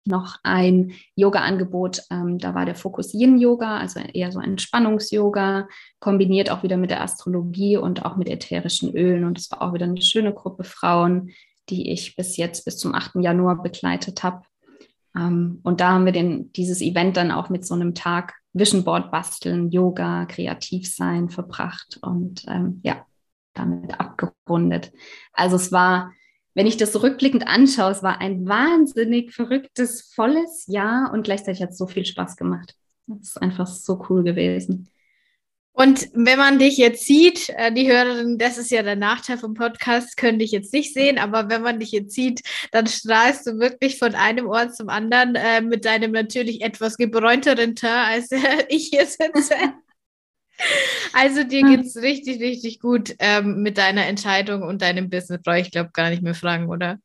[0.05, 2.03] noch ein Yoga-Angebot.
[2.13, 5.67] Ähm, da war der Fokus Yin-Yoga, also eher so Entspannungs-Yoga,
[5.99, 9.25] kombiniert auch wieder mit der Astrologie und auch mit ätherischen Ölen.
[9.25, 11.33] Und es war auch wieder eine schöne Gruppe Frauen,
[11.71, 13.17] die ich bis jetzt, bis zum 8.
[13.17, 14.43] Januar begleitet habe.
[15.17, 18.85] Ähm, und da haben wir den, dieses Event dann auch mit so einem Tag Vision
[18.85, 23.05] Board basteln, Yoga, kreativ sein verbracht und ähm, ja,
[23.53, 24.93] damit abgerundet.
[25.33, 26.13] Also es war
[26.55, 31.63] wenn ich das so rückblickend anschaue, es war ein wahnsinnig verrücktes, volles Jahr und gleichzeitig
[31.63, 32.77] hat es so viel Spaß gemacht.
[33.07, 34.89] Das ist einfach so cool gewesen.
[35.77, 39.55] Und wenn man dich jetzt sieht, äh, die Hörerin, das ist ja der Nachteil vom
[39.55, 43.59] Podcast, können dich jetzt nicht sehen, aber wenn man dich jetzt sieht, dann strahlst du
[43.59, 48.65] wirklich von einem Ort zum anderen äh, mit deinem natürlich etwas gebräunteren Teint, als äh,
[48.69, 49.57] ich hier sitze.
[51.13, 55.43] Also dir geht es richtig, richtig gut ähm, mit deiner Entscheidung und deinem Business.
[55.43, 57.01] Brauche ich glaube gar nicht mehr fragen, oder?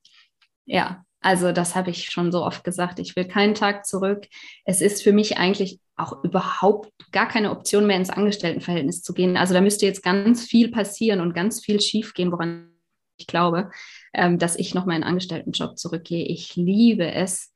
[0.66, 3.00] Ja, also das habe ich schon so oft gesagt.
[3.00, 4.28] Ich will keinen Tag zurück.
[4.66, 9.36] Es ist für mich eigentlich auch überhaupt gar keine Option mehr ins Angestelltenverhältnis zu gehen.
[9.36, 12.72] Also da müsste jetzt ganz viel passieren und ganz viel schiefgehen, woran
[13.18, 13.70] ich glaube,
[14.14, 16.26] ähm, dass ich noch meinen Angestelltenjob zurückgehe.
[16.26, 17.54] Ich liebe es,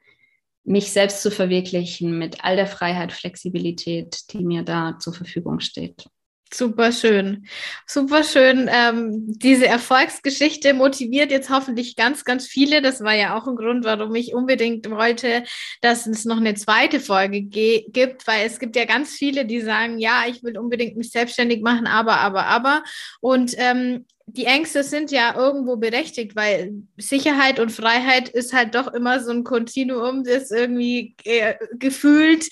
[0.65, 6.05] mich selbst zu verwirklichen mit all der Freiheit, Flexibilität, die mir da zur Verfügung steht.
[6.51, 7.47] Super schön,
[7.87, 8.69] super schön.
[8.71, 12.83] Ähm, diese Erfolgsgeschichte motiviert jetzt hoffentlich ganz, ganz viele.
[12.83, 15.43] Das war ja auch ein Grund, warum ich unbedingt wollte,
[15.81, 19.97] dass es noch eine zweite Folge gibt, weil es gibt ja ganz viele, die sagen,
[19.97, 22.83] ja, ich will unbedingt mich selbstständig machen, aber, aber, aber.
[23.19, 28.93] Und ähm, die Ängste sind ja irgendwo berechtigt, weil Sicherheit und Freiheit ist halt doch
[28.93, 32.47] immer so ein Kontinuum, das irgendwie äh, gefühlt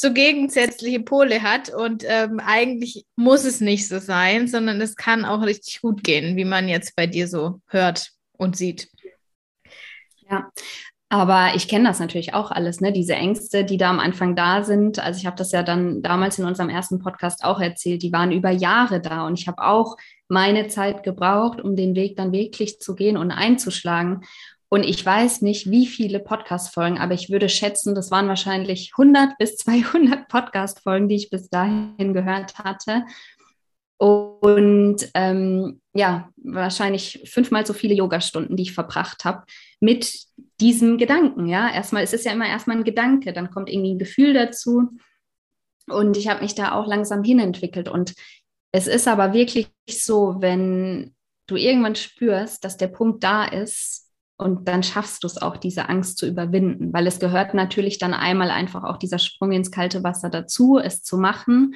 [0.00, 1.68] so gegensätzliche Pole hat.
[1.68, 6.36] Und ähm, eigentlich muss es nicht so sein, sondern es kann auch richtig gut gehen,
[6.36, 8.88] wie man jetzt bei dir so hört und sieht.
[10.28, 10.50] Ja,
[11.08, 12.92] aber ich kenne das natürlich auch alles, ne?
[12.92, 14.98] Diese Ängste, die da am Anfang da sind.
[14.98, 18.32] Also ich habe das ja dann damals in unserem ersten Podcast auch erzählt, die waren
[18.32, 19.96] über Jahre da und ich habe auch
[20.28, 24.22] meine Zeit gebraucht, um den Weg dann wirklich zu gehen und einzuschlagen.
[24.68, 29.38] Und ich weiß nicht, wie viele Podcast-Folgen, aber ich würde schätzen, das waren wahrscheinlich 100
[29.38, 33.04] bis 200 Podcast-Folgen, die ich bis dahin gehört hatte.
[33.98, 39.44] Und ähm, ja, wahrscheinlich fünfmal so viele Yogastunden, die ich verbracht habe,
[39.80, 40.18] mit
[40.60, 41.46] diesem Gedanken.
[41.46, 44.90] Ja, erstmal ist es ja immer erstmal ein Gedanke, dann kommt irgendwie ein Gefühl dazu.
[45.88, 47.88] Und ich habe mich da auch langsam hinentwickelt.
[47.88, 48.14] Und
[48.72, 51.14] es ist aber wirklich so, wenn
[51.46, 54.05] du irgendwann spürst, dass der Punkt da ist
[54.38, 58.12] und dann schaffst du es auch, diese Angst zu überwinden, weil es gehört natürlich dann
[58.12, 61.74] einmal einfach auch dieser Sprung ins kalte Wasser dazu, es zu machen.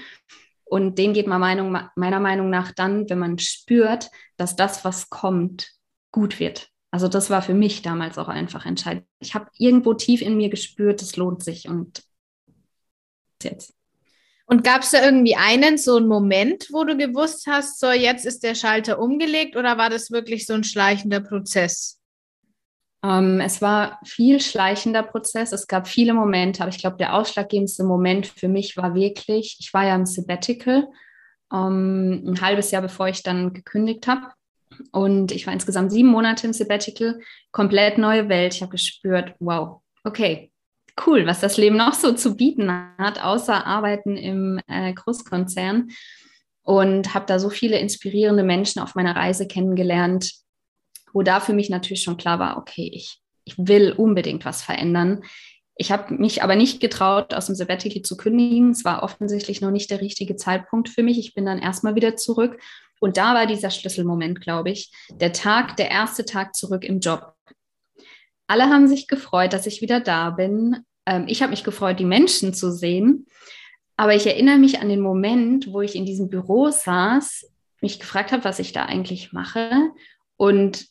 [0.65, 5.09] Und den geht man Meinung, meiner Meinung nach dann, wenn man spürt, dass das, was
[5.09, 5.71] kommt,
[6.13, 6.69] gut wird.
[6.91, 9.07] Also das war für mich damals auch einfach entscheidend.
[9.21, 12.03] Ich habe irgendwo tief in mir gespürt, es lohnt sich und
[13.43, 13.75] jetzt.
[14.45, 18.27] Und gab es da irgendwie einen, so einen Moment, wo du gewusst hast, so jetzt
[18.27, 22.00] ist der Schalter umgelegt oder war das wirklich so ein schleichender Prozess?
[23.03, 25.53] Ähm, es war viel schleichender Prozess.
[25.53, 29.73] Es gab viele Momente, aber ich glaube, der ausschlaggebendste Moment für mich war wirklich, ich
[29.73, 30.89] war ja im Sabbatical,
[31.53, 34.29] ähm, ein halbes Jahr bevor ich dann gekündigt habe.
[34.93, 38.55] Und ich war insgesamt sieben Monate im Sabbatical, komplett neue Welt.
[38.55, 40.53] Ich habe gespürt, wow, okay,
[41.07, 45.91] cool, was das Leben noch so zu bieten hat, außer Arbeiten im äh, Großkonzern.
[46.63, 50.31] Und habe da so viele inspirierende Menschen auf meiner Reise kennengelernt,
[51.13, 55.23] wo da für mich natürlich schon klar war, okay, ich, ich will unbedingt was verändern.
[55.77, 58.71] Ich habe mich aber nicht getraut, aus dem Sabbatical zu kündigen.
[58.71, 61.19] Es war offensichtlich noch nicht der richtige Zeitpunkt für mich.
[61.19, 62.61] Ich bin dann erstmal wieder zurück.
[63.01, 67.35] Und da war dieser Schlüsselmoment, glaube ich, der Tag, der erste Tag zurück im Job.
[68.47, 70.85] Alle haben sich gefreut, dass ich wieder da bin.
[71.07, 73.27] Ähm, ich habe mich gefreut, die Menschen zu sehen.
[73.97, 78.33] Aber ich erinnere mich an den Moment, wo ich in diesem Büro saß, mich gefragt
[78.33, 79.71] habe, was ich da eigentlich mache.
[80.37, 80.87] Und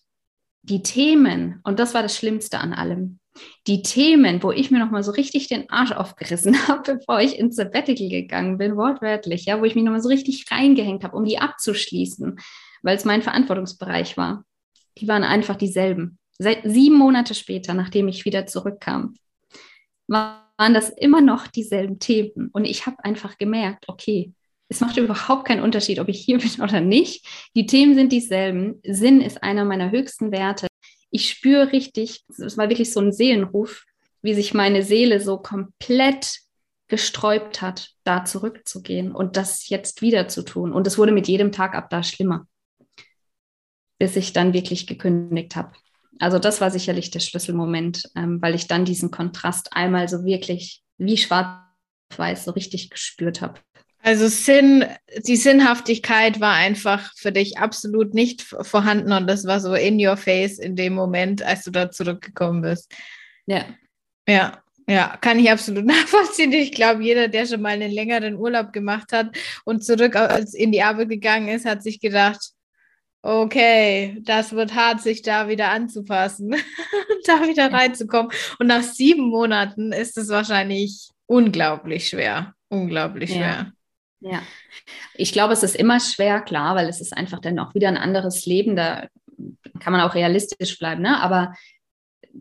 [0.61, 3.19] die Themen, und das war das Schlimmste an allem,
[3.67, 7.55] die Themen, wo ich mir nochmal so richtig den Arsch aufgerissen habe, bevor ich ins
[7.55, 11.39] Sabbatical gegangen bin, wortwörtlich, ja, wo ich mich nochmal so richtig reingehängt habe, um die
[11.39, 12.39] abzuschließen,
[12.83, 14.43] weil es mein Verantwortungsbereich war,
[14.97, 16.17] die waren einfach dieselben.
[16.37, 19.15] Seit sieben Monate später, nachdem ich wieder zurückkam,
[20.07, 22.49] waren das immer noch dieselben Themen.
[22.51, 24.33] Und ich habe einfach gemerkt, okay,
[24.69, 27.25] es macht überhaupt keinen Unterschied, ob ich hier bin oder nicht.
[27.55, 28.79] Die Themen sind dieselben.
[28.85, 30.67] Sinn ist einer meiner höchsten Werte.
[31.11, 33.83] Ich spüre richtig, es war wirklich so ein Seelenruf,
[34.21, 36.39] wie sich meine Seele so komplett
[36.87, 40.71] gesträubt hat, da zurückzugehen und das jetzt wieder zu tun.
[40.71, 42.47] Und es wurde mit jedem Tag ab da schlimmer,
[43.97, 45.73] bis ich dann wirklich gekündigt habe.
[46.19, 50.83] Also das war sicherlich der Schlüsselmoment, ähm, weil ich dann diesen Kontrast einmal so wirklich
[50.97, 53.61] wie schwarz-weiß so richtig gespürt habe.
[54.01, 54.85] Also Sinn,
[55.27, 60.15] die Sinnhaftigkeit war einfach für dich absolut nicht vorhanden und das war so in your
[60.15, 62.93] face in dem Moment, als du da zurückgekommen bist.
[63.45, 63.65] Ja.
[64.27, 66.51] Ja, ja, kann ich absolut nachvollziehen.
[66.53, 69.35] Ich glaube, jeder, der schon mal einen längeren Urlaub gemacht hat
[69.65, 70.17] und zurück
[70.53, 72.53] in die Arbeit gegangen ist, hat sich gedacht,
[73.21, 76.55] okay, das wird hart, sich da wieder anzupassen,
[77.25, 78.31] da wieder reinzukommen.
[78.59, 82.53] Und nach sieben Monaten ist es wahrscheinlich unglaublich schwer.
[82.69, 83.73] Unglaublich schwer.
[84.21, 84.41] Ja.
[85.13, 87.97] Ich glaube, es ist immer schwer, klar, weil es ist einfach dann auch wieder ein
[87.97, 88.75] anderes Leben.
[88.75, 89.07] Da
[89.79, 91.21] kann man auch realistisch bleiben, ne?
[91.21, 91.53] Aber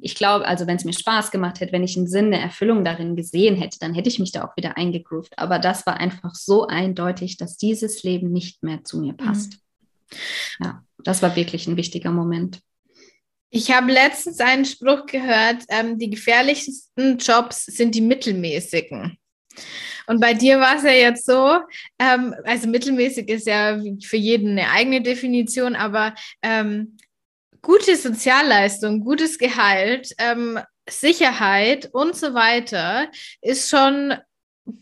[0.01, 2.85] ich glaube, also wenn es mir Spaß gemacht hätte, wenn ich einen Sinn, eine Erfüllung
[2.85, 5.39] darin gesehen hätte, dann hätte ich mich da auch wieder eingegroovt.
[5.39, 9.53] Aber das war einfach so eindeutig, dass dieses Leben nicht mehr zu mir passt.
[9.53, 10.65] Mhm.
[10.65, 12.61] Ja, das war wirklich ein wichtiger Moment.
[13.51, 19.19] Ich habe letztens einen Spruch gehört, ähm, die gefährlichsten Jobs sind die mittelmäßigen.
[20.09, 21.59] Und bei dir war es ja jetzt so,
[21.99, 26.97] ähm, also mittelmäßig ist ja für jeden eine eigene Definition, aber ähm,
[27.61, 33.11] gute Sozialleistung, gutes Gehalt, ähm, Sicherheit und so weiter
[33.43, 34.15] ist schon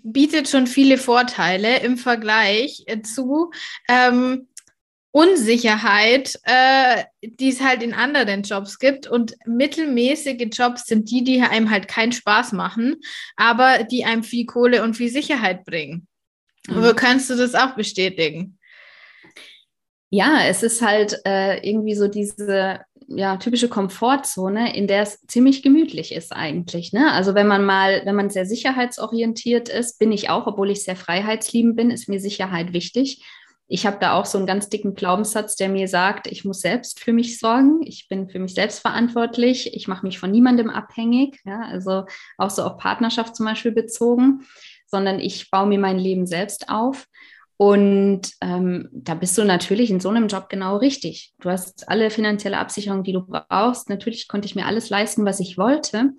[0.02, 3.50] bietet schon viele Vorteile im Vergleich zu
[3.88, 4.48] ähm,
[5.16, 9.07] Unsicherheit, äh, die es halt in anderen Jobs gibt.
[9.07, 12.96] Und mittelmäßige Jobs sind die, die einem halt keinen Spaß machen,
[13.35, 16.07] aber die einem viel Kohle und viel Sicherheit bringen.
[16.68, 16.94] Mhm.
[16.96, 18.59] Kannst du das auch bestätigen?
[20.11, 25.62] Ja, es ist halt äh, irgendwie so diese ja, typische Komfortzone, in der es ziemlich
[25.62, 26.92] gemütlich ist eigentlich.
[26.92, 27.11] Ne?
[27.11, 30.96] Also wenn man mal, wenn man sehr sicherheitsorientiert ist, bin ich auch, obwohl ich sehr
[30.96, 33.22] freiheitsliebend bin, ist mir Sicherheit wichtig.
[33.68, 37.00] Ich habe da auch so einen ganz dicken Glaubenssatz, der mir sagt, ich muss selbst
[37.00, 41.40] für mich sorgen, ich bin für mich selbst verantwortlich, ich mache mich von niemandem abhängig,
[41.44, 41.62] ja?
[41.62, 42.05] also
[42.38, 44.42] auch so auf Partnerschaft zum Beispiel bezogen,
[44.87, 47.07] sondern ich baue mir mein Leben selbst auf.
[47.59, 51.33] Und ähm, da bist du natürlich in so einem Job genau richtig.
[51.40, 53.88] Du hast alle finanzielle Absicherung, die du brauchst.
[53.88, 56.11] Natürlich konnte ich mir alles leisten, was ich wollte.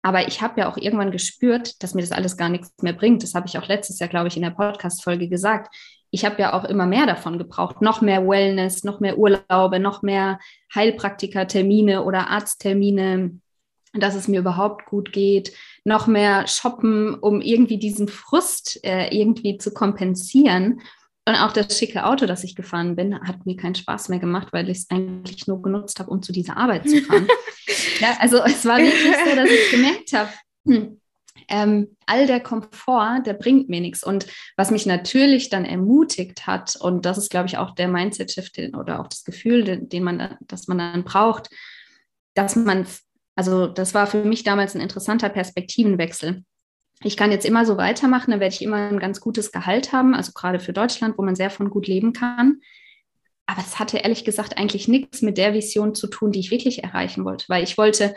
[0.00, 3.22] Aber ich habe ja auch irgendwann gespürt, dass mir das alles gar nichts mehr bringt.
[3.22, 5.74] Das habe ich auch letztes Jahr, glaube ich, in der Podcast-Folge gesagt.
[6.12, 7.82] Ich habe ja auch immer mehr davon gebraucht.
[7.82, 10.38] Noch mehr Wellness, noch mehr Urlaube, noch mehr
[10.72, 13.40] Heilpraktiker-Termine oder Arzttermine,
[13.92, 15.52] dass es mir überhaupt gut geht
[15.84, 20.80] noch mehr shoppen, um irgendwie diesen Frust äh, irgendwie zu kompensieren.
[21.26, 24.48] Und auch das schicke Auto, das ich gefahren bin, hat mir keinen Spaß mehr gemacht,
[24.52, 27.28] weil ich es eigentlich nur genutzt habe, um zu dieser Arbeit zu fahren.
[28.00, 30.30] ja, also es war wirklich so, dass ich gemerkt habe,
[30.66, 31.00] hm,
[31.48, 34.04] ähm, all der Komfort, der bringt mir nichts.
[34.04, 38.58] Und was mich natürlich dann ermutigt hat, und das ist, glaube ich, auch der Mindset-Shift
[38.74, 41.48] oder auch das Gefühl, den, den man, das man dann braucht,
[42.34, 42.86] dass man
[43.34, 46.44] also das war für mich damals ein interessanter Perspektivenwechsel.
[47.02, 50.14] Ich kann jetzt immer so weitermachen, dann werde ich immer ein ganz gutes Gehalt haben,
[50.14, 52.60] also gerade für Deutschland, wo man sehr von gut leben kann.
[53.46, 56.84] Aber es hatte ehrlich gesagt eigentlich nichts mit der Vision zu tun, die ich wirklich
[56.84, 58.14] erreichen wollte, weil ich wollte,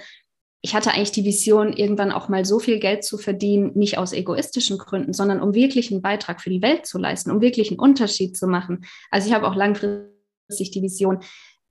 [0.62, 4.14] ich hatte eigentlich die Vision, irgendwann auch mal so viel Geld zu verdienen, nicht aus
[4.14, 7.80] egoistischen Gründen, sondern um wirklich einen Beitrag für die Welt zu leisten, um wirklich einen
[7.80, 8.86] Unterschied zu machen.
[9.12, 11.20] Also ich habe auch langfristig die Vision,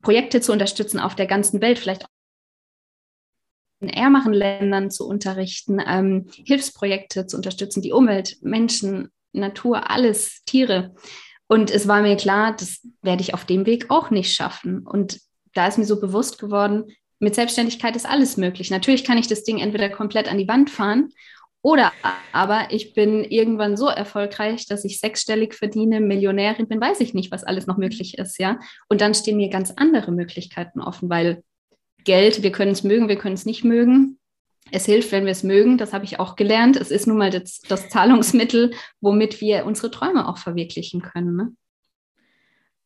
[0.00, 2.06] Projekte zu unterstützen auf der ganzen Welt, vielleicht
[3.80, 10.94] in ärmeren Ländern zu unterrichten, ähm, Hilfsprojekte zu unterstützen, die Umwelt, Menschen, Natur, alles, Tiere.
[11.48, 14.86] Und es war mir klar, das werde ich auf dem Weg auch nicht schaffen.
[14.86, 15.20] Und
[15.52, 16.84] da ist mir so bewusst geworden,
[17.24, 18.70] mit Selbstständigkeit ist alles möglich.
[18.70, 21.12] Natürlich kann ich das Ding entweder komplett an die Wand fahren
[21.62, 21.92] oder
[22.32, 27.32] aber ich bin irgendwann so erfolgreich, dass ich sechsstellig verdiene, Millionärin bin, weiß ich nicht,
[27.32, 28.60] was alles noch möglich ist, ja.
[28.88, 31.42] Und dann stehen mir ganz andere Möglichkeiten offen, weil
[32.04, 34.18] Geld, wir können es mögen, wir können es nicht mögen.
[34.70, 36.76] Es hilft, wenn wir es mögen, das habe ich auch gelernt.
[36.76, 41.34] Es ist nun mal das, das Zahlungsmittel, womit wir unsere Träume auch verwirklichen können.
[41.34, 41.52] Ne?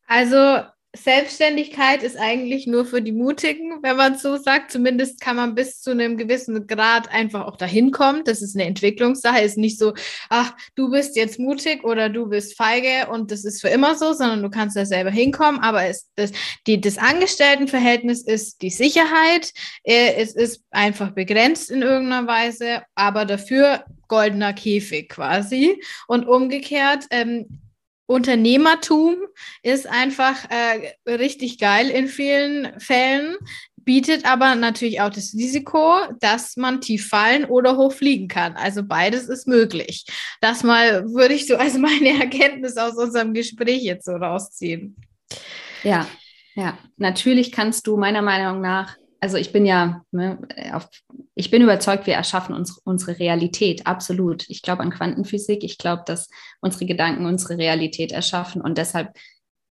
[0.07, 0.63] Also
[1.03, 4.73] Selbstständigkeit ist eigentlich nur für die Mutigen, wenn man so sagt.
[4.73, 8.25] Zumindest kann man bis zu einem gewissen Grad einfach auch dahin kommen.
[8.25, 9.41] Das ist eine Entwicklungssache.
[9.41, 9.95] Ist nicht so,
[10.29, 14.13] ach, du bist jetzt mutig oder du bist feige und das ist für immer so,
[14.13, 15.61] sondern du kannst da selber hinkommen.
[15.61, 16.33] Aber es, das,
[16.67, 19.53] die, das Angestelltenverhältnis ist die Sicherheit.
[19.85, 25.81] Äh, es ist einfach begrenzt in irgendeiner Weise, aber dafür goldener Käfig quasi.
[26.07, 27.61] Und umgekehrt, ähm,
[28.09, 29.17] Unternehmertum
[29.63, 33.37] ist einfach äh, richtig geil in vielen Fällen,
[33.77, 38.57] bietet aber natürlich auch das Risiko, dass man tief fallen oder hoch fliegen kann.
[38.57, 40.07] Also beides ist möglich.
[40.41, 44.97] Das mal würde ich so als meine Erkenntnis aus unserem Gespräch jetzt so rausziehen.
[45.83, 46.09] Ja,
[46.55, 50.39] ja, natürlich kannst du meiner Meinung nach also ich bin ja, ne,
[50.73, 50.89] auf,
[51.35, 54.49] ich bin überzeugt, wir erschaffen uns, unsere Realität, absolut.
[54.49, 56.29] Ich glaube an Quantenphysik, ich glaube, dass
[56.61, 59.17] unsere Gedanken unsere Realität erschaffen und deshalb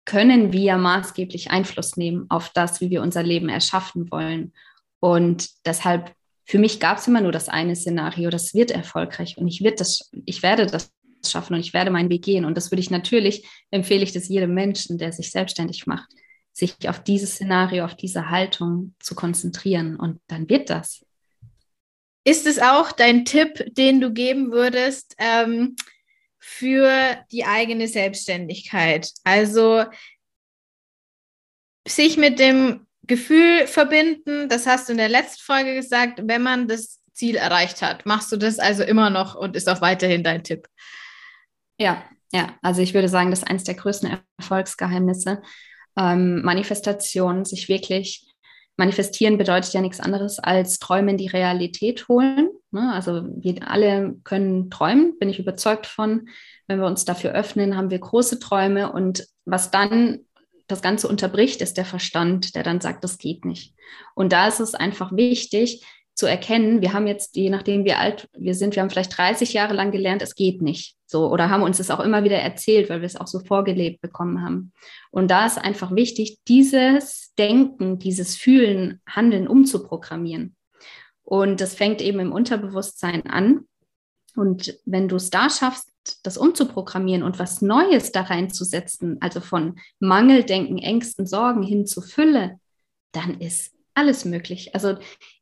[0.06, 4.54] können wir maßgeblich Einfluss nehmen auf das, wie wir unser Leben erschaffen wollen.
[5.02, 6.14] Und deshalb,
[6.46, 9.82] für mich gab es immer nur das eine Szenario, das wird erfolgreich und ich, wird
[9.82, 10.92] das, ich werde das
[11.26, 12.46] schaffen und ich werde meinen Weg gehen.
[12.46, 16.08] Und das würde ich natürlich, empfehle ich das jedem Menschen, der sich selbstständig macht
[16.58, 19.96] sich auf dieses Szenario, auf diese Haltung zu konzentrieren.
[19.96, 21.06] Und dann wird das.
[22.24, 25.76] Ist es auch dein Tipp, den du geben würdest ähm,
[26.40, 29.12] für die eigene Selbstständigkeit?
[29.24, 29.86] Also
[31.88, 36.68] sich mit dem Gefühl verbinden, das hast du in der letzten Folge gesagt, wenn man
[36.68, 38.06] das Ziel erreicht hat.
[38.08, 40.68] Machst du das also immer noch und ist auch weiterhin dein Tipp?
[41.78, 42.04] Ja,
[42.34, 45.44] ja, also ich würde sagen, das ist eines der größten Erfolgsgeheimnisse
[45.98, 48.28] ähm, Manifestation, sich wirklich
[48.78, 52.50] manifestieren bedeutet ja nichts anderes als Träume in die Realität holen.
[52.72, 52.94] Ne?
[52.94, 56.30] Also wir alle können träumen, bin ich überzeugt von.
[56.68, 60.20] Wenn wir uns dafür öffnen, haben wir große Träume und was dann
[60.68, 63.74] das Ganze unterbricht, ist der Verstand, der dann sagt, das geht nicht.
[64.16, 65.86] Und da ist es einfach wichtig,
[66.18, 69.54] zu erkennen, wir haben jetzt, je nachdem wie alt wir sind, wir haben vielleicht 30
[69.54, 70.96] Jahre lang gelernt, es geht nicht.
[71.06, 74.02] So, oder haben uns das auch immer wieder erzählt, weil wir es auch so vorgelebt
[74.02, 74.74] bekommen haben.
[75.12, 80.56] Und da ist einfach wichtig, dieses Denken, dieses Fühlen, Handeln umzuprogrammieren.
[81.22, 83.68] Und das fängt eben im Unterbewusstsein an.
[84.36, 85.92] Und wenn du es da schaffst,
[86.24, 92.60] das umzuprogrammieren und was Neues da reinzusetzen, also von Mangeldenken, Ängsten, Sorgen hin zu Fülle,
[93.12, 94.74] dann ist alles möglich.
[94.74, 94.98] Also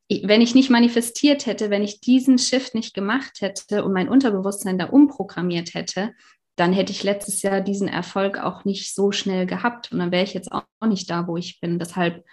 [0.10, 4.78] wenn ich nicht manifestiert hätte, wenn ich diesen Shift nicht gemacht hätte und mein Unterbewusstsein
[4.78, 6.14] da umprogrammiert hätte,
[6.56, 10.24] dann hätte ich letztes Jahr diesen Erfolg auch nicht so schnell gehabt und dann wäre
[10.24, 11.80] ich jetzt auch nicht da, wo ich bin.
[11.80, 12.24] Deshalb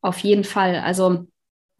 [0.00, 0.76] auf jeden Fall.
[0.76, 1.26] Also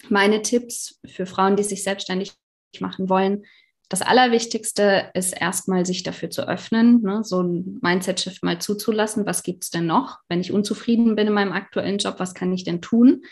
[0.08, 2.32] meine Tipps für Frauen, die sich selbstständig
[2.80, 3.44] machen wollen,
[3.88, 7.22] das Allerwichtigste ist erstmal, sich dafür zu öffnen, ne?
[7.22, 9.26] so ein Mindset-Shift mal zuzulassen.
[9.26, 10.18] Was gibt es denn noch?
[10.28, 13.22] Wenn ich unzufrieden bin in meinem aktuellen Job, was kann ich denn tun?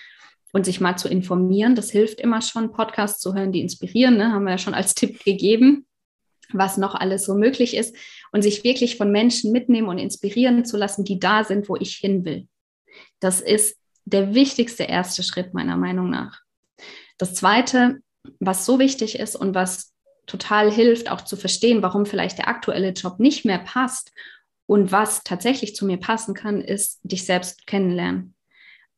[0.54, 1.74] Und sich mal zu informieren.
[1.74, 4.32] Das hilft immer schon, Podcasts zu hören, die inspirieren, ne?
[4.32, 5.84] haben wir ja schon als Tipp gegeben,
[6.52, 7.96] was noch alles so möglich ist
[8.30, 11.96] und sich wirklich von Menschen mitnehmen und inspirieren zu lassen, die da sind, wo ich
[11.96, 12.46] hin will.
[13.18, 16.40] Das ist der wichtigste erste Schritt meiner Meinung nach.
[17.18, 17.98] Das zweite,
[18.38, 19.92] was so wichtig ist und was
[20.26, 24.12] total hilft, auch zu verstehen, warum vielleicht der aktuelle Job nicht mehr passt
[24.66, 28.34] und was tatsächlich zu mir passen kann, ist dich selbst kennenlernen.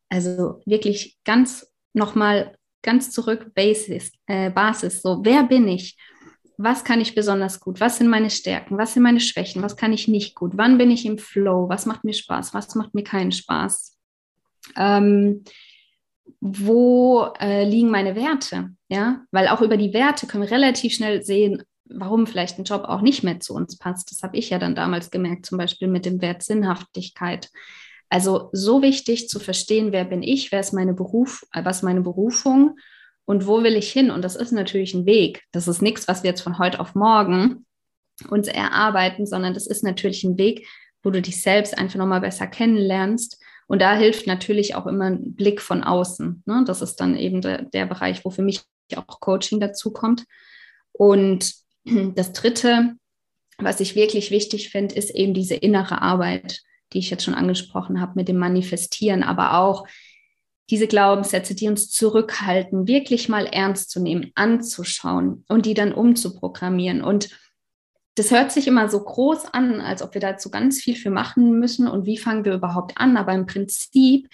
[0.08, 5.02] Also wirklich ganz nochmal ganz zurück, Basis, äh, Basis.
[5.02, 5.96] So, wer bin ich?
[6.58, 7.80] Was kann ich besonders gut?
[7.80, 8.78] Was sind meine Stärken?
[8.78, 9.62] Was sind meine Schwächen?
[9.62, 10.52] Was kann ich nicht gut?
[10.54, 11.68] Wann bin ich im Flow?
[11.68, 12.54] Was macht mir Spaß?
[12.54, 13.98] Was macht mir keinen Spaß?
[14.76, 15.44] Ähm,
[16.40, 18.70] wo äh, liegen meine Werte?
[18.88, 22.84] Ja, weil auch über die Werte können wir relativ schnell sehen, warum vielleicht ein Job
[22.84, 24.10] auch nicht mehr zu uns passt.
[24.10, 27.50] Das habe ich ja dann damals gemerkt, zum Beispiel mit dem Wert Sinnhaftigkeit.
[28.08, 32.00] Also so wichtig zu verstehen, wer bin ich, wer ist meine Beruf, äh, was meine
[32.00, 32.78] Berufung
[33.24, 34.10] und wo will ich hin?
[34.10, 35.42] Und das ist natürlich ein Weg.
[35.52, 37.66] Das ist nichts, was wir jetzt von heute auf morgen
[38.30, 40.66] uns erarbeiten, sondern das ist natürlich ein Weg,
[41.02, 43.38] wo du dich selbst einfach nochmal besser kennenlernst.
[43.66, 46.44] Und da hilft natürlich auch immer ein Blick von außen.
[46.46, 46.64] Ne?
[46.66, 48.62] Das ist dann eben der, der Bereich, wo für mich
[48.94, 50.24] auch Coaching dazu kommt.
[50.92, 51.52] Und
[51.84, 52.94] das Dritte,
[53.58, 56.62] was ich wirklich wichtig finde, ist eben diese innere Arbeit
[56.92, 59.86] die ich jetzt schon angesprochen habe, mit dem Manifestieren, aber auch
[60.70, 67.02] diese Glaubenssätze, die uns zurückhalten, wirklich mal ernst zu nehmen, anzuschauen und die dann umzuprogrammieren.
[67.02, 67.28] Und
[68.16, 71.58] das hört sich immer so groß an, als ob wir dazu ganz viel für machen
[71.58, 73.16] müssen und wie fangen wir überhaupt an.
[73.16, 74.28] Aber im Prinzip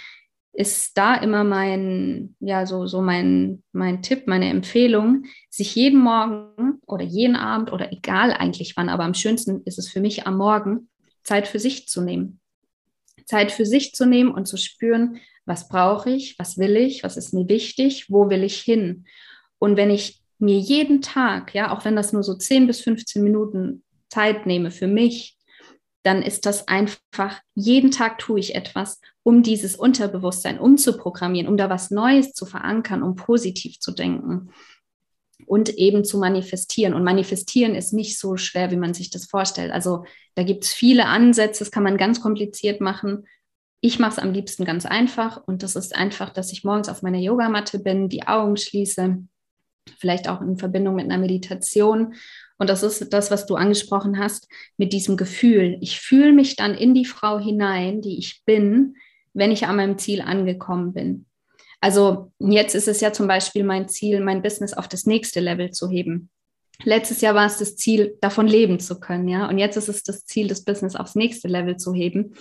[0.54, 6.80] ist da immer mein, ja, so, so mein, mein Tipp, meine Empfehlung, sich jeden Morgen
[6.86, 10.36] oder jeden Abend oder egal eigentlich wann, aber am schönsten ist es für mich am
[10.36, 10.88] Morgen,
[11.24, 12.41] Zeit für sich zu nehmen
[13.24, 17.16] Zeit für sich zu nehmen und zu spüren, was brauche ich, was will ich, was
[17.16, 19.06] ist mir wichtig, wo will ich hin.
[19.58, 23.22] Und wenn ich mir jeden Tag, ja, auch wenn das nur so 10 bis 15
[23.22, 25.36] Minuten Zeit nehme für mich,
[26.04, 31.70] dann ist das einfach, jeden Tag tue ich etwas, um dieses Unterbewusstsein umzuprogrammieren, um da
[31.70, 34.50] was Neues zu verankern, um positiv zu denken
[35.46, 36.94] und eben zu manifestieren.
[36.94, 39.72] Und manifestieren ist nicht so schwer, wie man sich das vorstellt.
[39.72, 43.26] Also da gibt es viele Ansätze, das kann man ganz kompliziert machen.
[43.80, 47.02] Ich mache es am liebsten ganz einfach und das ist einfach, dass ich morgens auf
[47.02, 49.18] meiner Yogamatte bin, die Augen schließe,
[49.98, 52.14] vielleicht auch in Verbindung mit einer Meditation.
[52.58, 55.78] Und das ist das, was du angesprochen hast, mit diesem Gefühl.
[55.80, 58.94] Ich fühle mich dann in die Frau hinein, die ich bin,
[59.34, 61.26] wenn ich an meinem Ziel angekommen bin.
[61.82, 65.72] Also jetzt ist es ja zum Beispiel mein Ziel, mein Business auf das nächste Level
[65.72, 66.30] zu heben.
[66.84, 69.48] Letztes Jahr war es das Ziel, davon leben zu können, ja.
[69.48, 72.34] Und jetzt ist es das Ziel, das Business aufs nächste Level zu heben.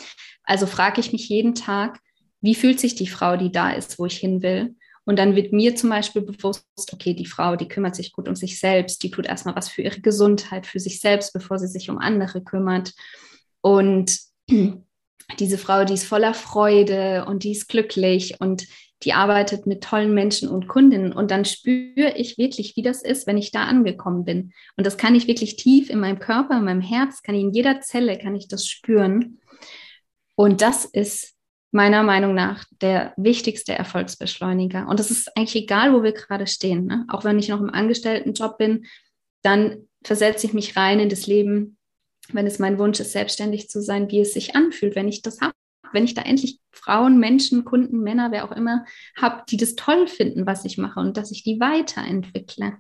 [0.44, 2.00] Also frage ich mich jeden Tag,
[2.42, 4.76] wie fühlt sich die Frau, die da ist, wo ich hin will?
[5.06, 6.64] Und dann wird mir zum Beispiel bewusst,
[6.94, 9.82] okay, die Frau, die kümmert sich gut um sich selbst, die tut erstmal was für
[9.82, 12.94] ihre Gesundheit, für sich selbst, bevor sie sich um andere kümmert.
[13.62, 14.20] Und
[15.40, 18.68] diese Frau, die ist voller Freude und die ist glücklich und
[19.04, 21.12] die arbeitet mit tollen Menschen und Kundinnen.
[21.12, 24.54] Und dann spüre ich wirklich, wie das ist, wenn ich da angekommen bin.
[24.78, 27.52] Und das kann ich wirklich tief in meinem Körper, in meinem Herz, kann ich in
[27.52, 29.40] jeder Zelle, kann ich das spüren.
[30.36, 31.36] Und das ist
[31.72, 34.88] meiner Meinung nach der wichtigste Erfolgsbeschleuniger.
[34.88, 36.86] Und das ist eigentlich egal, wo wir gerade stehen.
[36.86, 37.06] Ne?
[37.10, 38.86] Auch wenn ich noch im Angestelltenjob bin,
[39.42, 41.78] dann versetze ich mich rein in das Leben,
[42.34, 45.42] wenn es mein Wunsch ist, selbstständig zu sein, wie es sich anfühlt, wenn ich das
[45.42, 45.54] habe.
[45.94, 48.86] Wenn ich da endlich Frauen, Menschen, Kunden, Männer, wer auch immer
[49.16, 52.78] habe, die das toll finden, was ich mache und dass ich die weiterentwickle.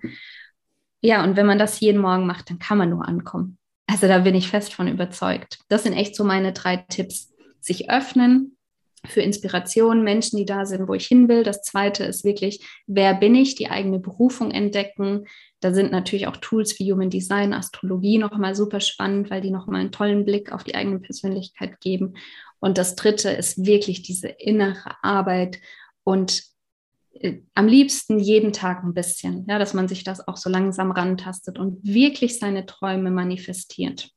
[1.02, 3.58] Ja, und wenn man das jeden Morgen macht, dann kann man nur ankommen.
[3.88, 5.60] Also da bin ich fest von überzeugt.
[5.68, 7.30] Das sind echt so meine drei Tipps.
[7.60, 8.58] Sich öffnen,
[9.06, 11.44] für Inspiration, Menschen, die da sind, wo ich hin will.
[11.44, 15.26] Das zweite ist wirklich, wer bin ich, die eigene Berufung entdecken.
[15.60, 19.82] Da sind natürlich auch Tools wie Human Design, Astrologie nochmal super spannend, weil die nochmal
[19.82, 22.14] einen tollen Blick auf die eigene Persönlichkeit geben.
[22.62, 25.60] Und das dritte ist wirklich diese innere Arbeit
[26.04, 26.44] und
[27.14, 30.92] äh, am liebsten jeden Tag ein bisschen, ja, dass man sich das auch so langsam
[30.92, 34.12] rantastet und wirklich seine Träume manifestiert.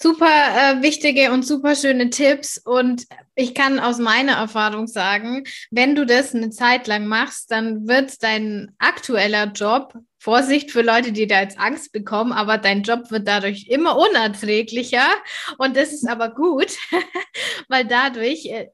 [0.00, 2.56] Super äh, wichtige und super schöne Tipps.
[2.56, 7.88] Und ich kann aus meiner Erfahrung sagen, wenn du das eine Zeit lang machst, dann
[7.88, 13.10] wird dein aktueller Job, Vorsicht für Leute, die da jetzt Angst bekommen, aber dein Job
[13.10, 15.06] wird dadurch immer unerträglicher.
[15.58, 16.76] Und das ist aber gut,
[17.68, 18.68] weil dadurch äh,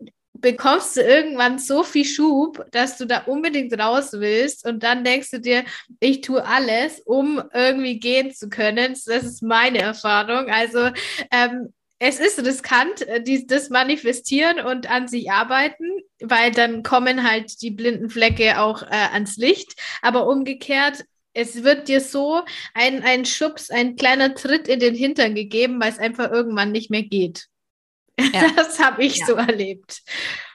[0.44, 5.30] bekommst du irgendwann so viel Schub, dass du da unbedingt raus willst und dann denkst
[5.30, 5.64] du dir,
[6.00, 8.92] ich tue alles, um irgendwie gehen zu können.
[8.92, 10.50] Das ist meine Erfahrung.
[10.50, 10.90] Also
[11.30, 15.84] ähm, es ist riskant, äh, die, das manifestieren und an sich arbeiten,
[16.20, 19.80] weil dann kommen halt die blinden Flecke auch äh, ans Licht.
[20.02, 21.04] Aber umgekehrt,
[21.34, 25.90] es wird dir so ein, ein Schubs, ein kleiner Tritt in den Hintern gegeben, weil
[25.90, 27.46] es einfach irgendwann nicht mehr geht.
[28.18, 28.50] Ja.
[28.56, 29.26] Das habe ich ja.
[29.26, 30.02] so erlebt.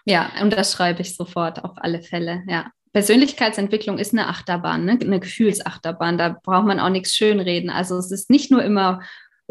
[0.06, 2.72] Ja, und das schreibe ich sofort auf alle Fälle, ja.
[2.94, 4.98] Persönlichkeitsentwicklung ist eine Achterbahn, ne?
[5.00, 6.18] eine Gefühlsachterbahn.
[6.18, 7.70] Da braucht man auch nichts schönreden.
[7.70, 9.02] Also es ist nicht nur immer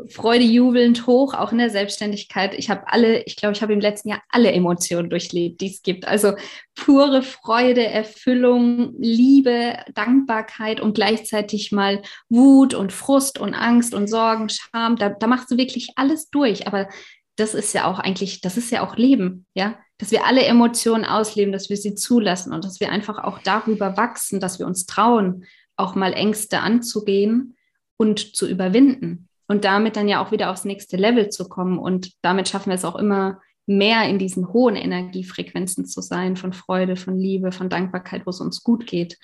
[0.06, 2.54] Freude jubelnd hoch, auch in der Selbstständigkeit.
[2.54, 5.82] Ich habe alle, ich glaube, ich habe im letzten Jahr alle Emotionen durchlebt, die es
[5.82, 6.06] gibt.
[6.06, 6.34] Also
[6.74, 14.48] pure Freude, Erfüllung, Liebe, Dankbarkeit und gleichzeitig mal Wut und Frust und Angst und Sorgen,
[14.48, 14.96] Scham.
[14.96, 16.66] Da, da machst du wirklich alles durch.
[16.66, 16.88] Aber
[17.36, 21.04] das ist ja auch eigentlich, das ist ja auch Leben, ja, dass wir alle Emotionen
[21.04, 24.86] ausleben, dass wir sie zulassen und dass wir einfach auch darüber wachsen, dass wir uns
[24.86, 25.44] trauen,
[25.76, 27.56] auch mal Ängste anzugehen
[27.96, 31.78] und zu überwinden und damit dann ja auch wieder aufs nächste Level zu kommen.
[31.78, 36.52] Und damit schaffen wir es auch immer mehr in diesen hohen Energiefrequenzen zu sein, von
[36.52, 39.18] Freude, von Liebe, von Dankbarkeit, wo es uns gut geht,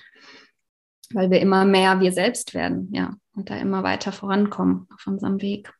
[1.13, 5.41] weil wir immer mehr wir selbst werden, ja, und da immer weiter vorankommen auf unserem
[5.41, 5.71] Weg.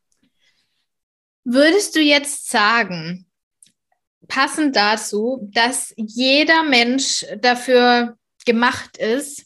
[1.43, 3.27] Würdest du jetzt sagen,
[4.27, 9.44] passend dazu, dass jeder Mensch dafür gemacht ist,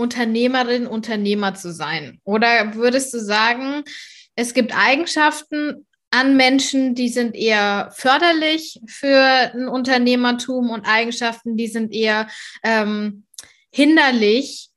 [0.00, 2.20] Unternehmerin, Unternehmer zu sein?
[2.24, 3.84] Oder würdest du sagen,
[4.34, 9.20] es gibt Eigenschaften an Menschen, die sind eher förderlich für
[9.54, 12.28] ein Unternehmertum und Eigenschaften, die sind eher
[12.64, 13.26] ähm,
[13.72, 14.70] hinderlich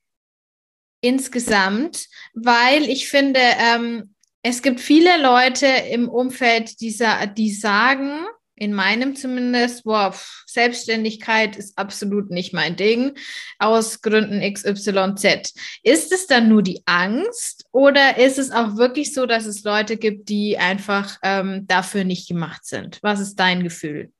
[1.01, 6.95] insgesamt, weil ich finde, ähm, es gibt viele Leute im Umfeld, die,
[7.35, 8.25] die sagen,
[8.55, 10.13] in meinem zumindest, boah,
[10.45, 13.17] Selbstständigkeit ist absolut nicht mein Ding,
[13.59, 15.53] aus Gründen XYZ.
[15.83, 19.97] Ist es dann nur die Angst oder ist es auch wirklich so, dass es Leute
[19.97, 22.99] gibt, die einfach ähm, dafür nicht gemacht sind?
[23.01, 24.11] Was ist dein Gefühl?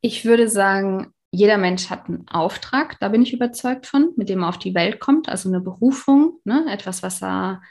[0.00, 4.42] Ich würde sagen, jeder Mensch hat einen Auftrag, da bin ich überzeugt von, mit dem
[4.42, 6.66] er auf die Welt kommt, also eine Berufung, ne?
[6.70, 7.62] etwas, was er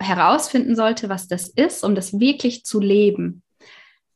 [0.00, 3.42] herausfinden sollte, was das ist, um das wirklich zu leben.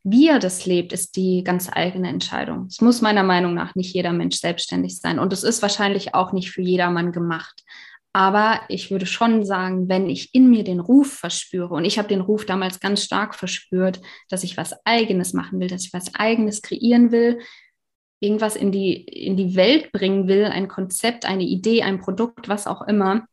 [0.02, 2.66] Wie er das lebt, ist die ganz eigene Entscheidung.
[2.66, 6.32] Es muss meiner Meinung nach nicht jeder Mensch selbstständig sein und es ist wahrscheinlich auch
[6.32, 7.62] nicht für jedermann gemacht.
[8.12, 12.08] Aber ich würde schon sagen, wenn ich in mir den Ruf verspüre, und ich habe
[12.08, 16.14] den Ruf damals ganz stark verspürt, dass ich was eigenes machen will, dass ich was
[16.14, 17.38] eigenes kreieren will,
[18.18, 22.66] irgendwas in die, in die Welt bringen will, ein Konzept, eine Idee, ein Produkt, was
[22.66, 23.26] auch immer,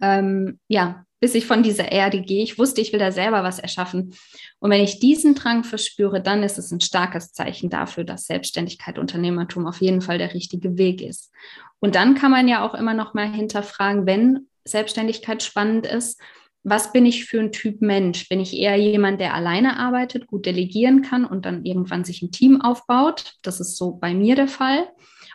[0.00, 2.42] ähm, ja, bis ich von dieser Erde gehe.
[2.42, 4.12] Ich wusste, ich will da selber was erschaffen.
[4.58, 8.98] Und wenn ich diesen Drang verspüre, dann ist es ein starkes Zeichen dafür, dass Selbstständigkeit,
[8.98, 11.30] Unternehmertum auf jeden Fall der richtige Weg ist.
[11.78, 16.20] Und dann kann man ja auch immer noch mal hinterfragen, wenn Selbstständigkeit spannend ist,
[16.64, 18.28] was bin ich für ein Typ Mensch?
[18.28, 22.32] Bin ich eher jemand, der alleine arbeitet, gut delegieren kann und dann irgendwann sich ein
[22.32, 23.34] Team aufbaut?
[23.42, 24.88] Das ist so bei mir der Fall.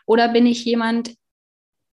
[0.06, 1.14] Oder bin ich jemand,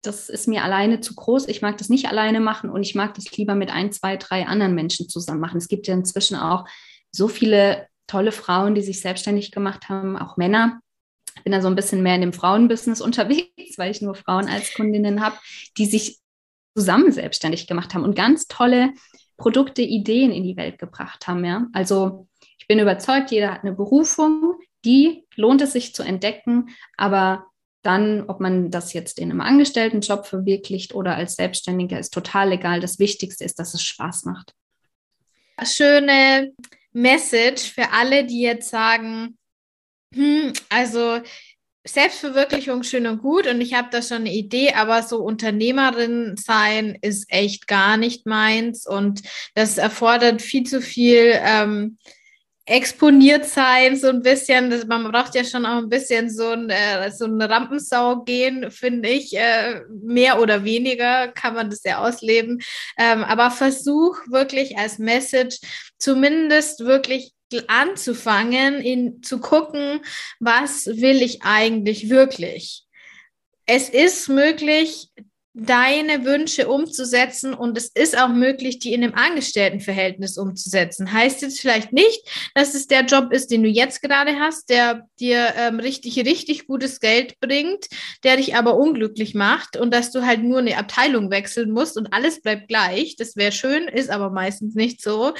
[0.01, 1.47] das ist mir alleine zu groß.
[1.47, 4.47] Ich mag das nicht alleine machen und ich mag das lieber mit ein, zwei, drei
[4.47, 5.57] anderen Menschen zusammen machen.
[5.57, 6.65] Es gibt ja inzwischen auch
[7.11, 10.81] so viele tolle Frauen, die sich selbstständig gemacht haben, auch Männer.
[11.37, 14.47] Ich bin da so ein bisschen mehr in dem Frauenbusiness unterwegs, weil ich nur Frauen
[14.47, 15.37] als Kundinnen habe,
[15.77, 16.19] die sich
[16.75, 18.93] zusammen selbstständig gemacht haben und ganz tolle
[19.37, 21.43] Produkte, Ideen in die Welt gebracht haben.
[21.43, 21.67] Ja?
[21.73, 22.27] Also
[22.57, 27.45] ich bin überzeugt, jeder hat eine Berufung, die lohnt es sich zu entdecken, aber
[27.81, 32.79] dann, ob man das jetzt in einem Angestelltenjob verwirklicht oder als Selbstständiger, ist total egal.
[32.79, 34.53] Das Wichtigste ist, dass es Spaß macht.
[35.63, 36.53] Schöne
[36.93, 39.37] Message für alle, die jetzt sagen,
[40.13, 41.21] hm, also
[41.83, 46.97] Selbstverwirklichung schön und gut und ich habe da schon eine Idee, aber so Unternehmerin sein
[47.01, 49.23] ist echt gar nicht meins und
[49.55, 51.97] das erfordert viel zu viel ähm,
[52.65, 54.69] exponiert sein, so ein bisschen.
[54.69, 58.69] Das, man braucht ja schon auch ein bisschen so ein, äh, so ein Rampensau gehen,
[58.71, 59.35] finde ich.
[59.35, 62.61] Äh, mehr oder weniger kann man das ja ausleben.
[62.97, 65.59] Ähm, aber versuch wirklich als Message
[65.97, 67.33] zumindest wirklich
[67.67, 70.01] anzufangen, in, zu gucken,
[70.39, 72.85] was will ich eigentlich wirklich.
[73.65, 75.09] Es ist möglich,
[75.53, 81.11] deine Wünsche umzusetzen und es ist auch möglich, die in einem Angestelltenverhältnis umzusetzen.
[81.11, 82.21] Heißt jetzt vielleicht nicht,
[82.55, 86.67] dass es der Job ist, den du jetzt gerade hast, der dir ähm, richtig, richtig
[86.67, 87.87] gutes Geld bringt,
[88.23, 92.13] der dich aber unglücklich macht und dass du halt nur eine Abteilung wechseln musst und
[92.13, 93.17] alles bleibt gleich.
[93.17, 95.33] Das wäre schön, ist aber meistens nicht so,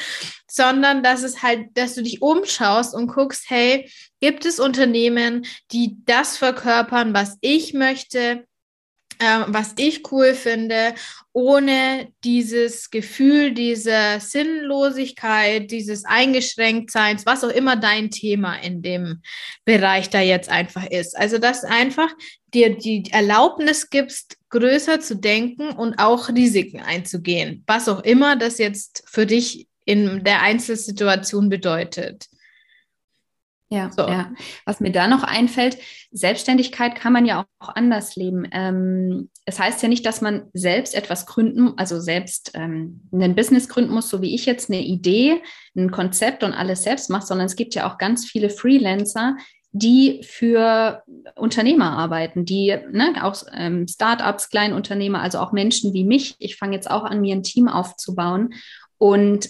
[0.49, 3.89] sondern dass es halt, dass du dich umschaust und guckst, hey,
[4.20, 8.45] gibt es Unternehmen, die das verkörpern, was ich möchte?
[9.22, 10.95] Ähm, was ich cool finde,
[11.32, 19.22] ohne dieses Gefühl dieser Sinnlosigkeit, dieses Eingeschränktseins, was auch immer dein Thema in dem
[19.63, 21.15] Bereich da jetzt einfach ist.
[21.15, 22.09] Also, dass einfach
[22.53, 28.57] dir die Erlaubnis gibst, größer zu denken und auch Risiken einzugehen, was auch immer das
[28.57, 32.28] jetzt für dich in der Einzelsituation bedeutet.
[33.74, 34.01] Ja, so.
[34.01, 34.34] ja.
[34.65, 35.78] Was mir da noch einfällt,
[36.11, 38.45] Selbstständigkeit kann man ja auch anders leben.
[38.51, 43.69] Ähm, es heißt ja nicht, dass man selbst etwas gründen, also selbst ähm, ein Business
[43.69, 45.41] gründen muss, so wie ich jetzt eine Idee,
[45.74, 49.38] ein Konzept und alles selbst macht, sondern es gibt ja auch ganz viele Freelancer,
[49.72, 51.01] die für
[51.36, 56.36] Unternehmer arbeiten, die ne, auch ähm, Startups, Kleinunternehmer, also auch Menschen wie mich.
[56.39, 58.53] Ich fange jetzt auch an, mir ein Team aufzubauen.
[58.97, 59.47] Und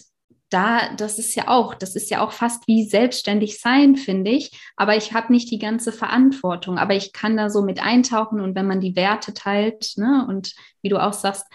[0.51, 4.51] da, das ist ja auch, das ist ja auch fast wie selbstständig sein, finde ich.
[4.75, 6.77] Aber ich habe nicht die ganze Verantwortung.
[6.77, 10.53] Aber ich kann da so mit eintauchen und wenn man die Werte teilt, ne, und
[10.81, 11.45] wie du auch sagst,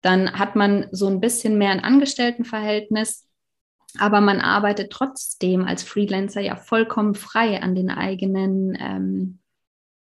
[0.00, 3.28] dann hat man so ein bisschen mehr ein Angestelltenverhältnis.
[3.98, 9.38] Aber man arbeitet trotzdem als Freelancer ja vollkommen frei an den eigenen, ähm,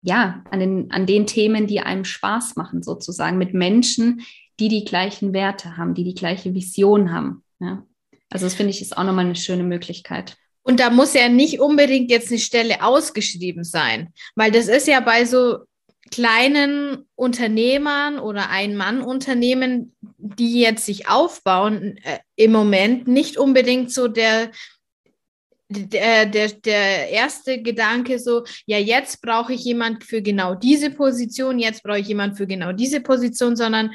[0.01, 4.21] ja, an den, an den Themen, die einem Spaß machen, sozusagen, mit Menschen,
[4.61, 7.43] die die gleichen Werte haben, die die gleiche Vision haben.
[7.59, 7.83] Ja.
[8.35, 10.35] Also das finde ich ist auch nochmal eine schöne Möglichkeit.
[10.61, 14.99] Und da muss ja nicht unbedingt jetzt eine Stelle ausgeschrieben sein, weil das ist ja
[14.99, 15.59] bei so
[16.11, 24.51] kleinen Unternehmern oder Ein-Mann-Unternehmen, die jetzt sich aufbauen, äh, im Moment nicht unbedingt so der,
[25.69, 31.57] der, der, der erste Gedanke so, ja, jetzt brauche ich jemand für genau diese Position,
[31.57, 33.91] jetzt brauche ich jemand für genau diese Position, sondern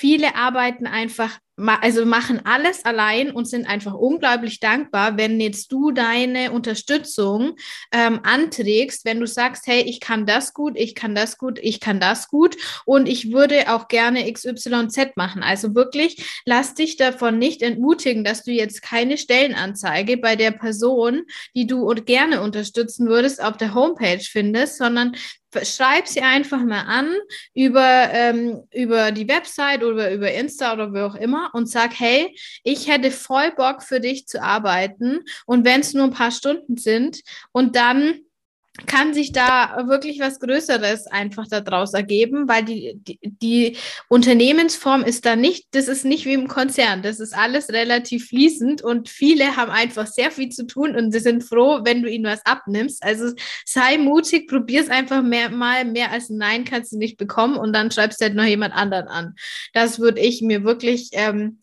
[0.00, 1.38] viele arbeiten einfach
[1.82, 7.56] also machen alles allein und sind einfach unglaublich dankbar, wenn jetzt du deine Unterstützung
[7.92, 11.80] ähm, anträgst, wenn du sagst, hey, ich kann das gut, ich kann das gut, ich
[11.80, 15.42] kann das gut und ich würde auch gerne XYZ machen.
[15.42, 21.24] Also wirklich, lass dich davon nicht entmutigen, dass du jetzt keine Stellenanzeige bei der Person,
[21.54, 25.14] die du gerne unterstützen würdest, auf der Homepage findest, sondern
[25.62, 27.14] schreib sie einfach mal an
[27.54, 32.36] über, ähm, über die Website oder über Insta oder wie auch immer und sag, hey,
[32.62, 35.20] ich hätte voll Bock für dich zu arbeiten.
[35.46, 37.20] Und wenn es nur ein paar Stunden sind
[37.52, 38.20] und dann
[38.86, 43.76] kann sich da wirklich was Größeres einfach daraus ergeben, weil die, die, die,
[44.08, 48.82] Unternehmensform ist da nicht, das ist nicht wie im Konzern, das ist alles relativ fließend
[48.82, 52.24] und viele haben einfach sehr viel zu tun und sie sind froh, wenn du ihnen
[52.24, 53.02] was abnimmst.
[53.02, 57.16] Also sei mutig, probier es einfach mehr, mal, mehr als ein Nein kannst du nicht
[57.16, 59.34] bekommen und dann schreibst du halt noch jemand anderen an.
[59.72, 61.58] Das würde ich mir wirklich ähm,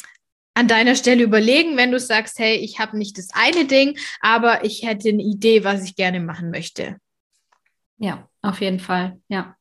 [0.57, 4.65] an deiner Stelle überlegen, wenn du sagst, hey, ich habe nicht das eine Ding, aber
[4.65, 6.97] ich hätte eine Idee, was ich gerne machen möchte.
[7.99, 9.55] Ja, auf jeden Fall, ja.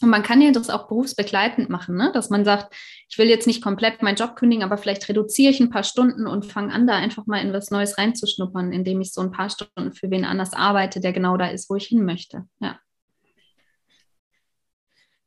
[0.00, 2.12] Und man kann ja das auch berufsbegleitend machen, ne?
[2.14, 2.74] dass man sagt,
[3.10, 6.26] ich will jetzt nicht komplett meinen Job kündigen, aber vielleicht reduziere ich ein paar Stunden
[6.26, 9.50] und fange an, da einfach mal in was Neues reinzuschnuppern, indem ich so ein paar
[9.50, 12.46] Stunden für wen anders arbeite, der genau da ist, wo ich hin möchte.
[12.60, 12.78] Ja.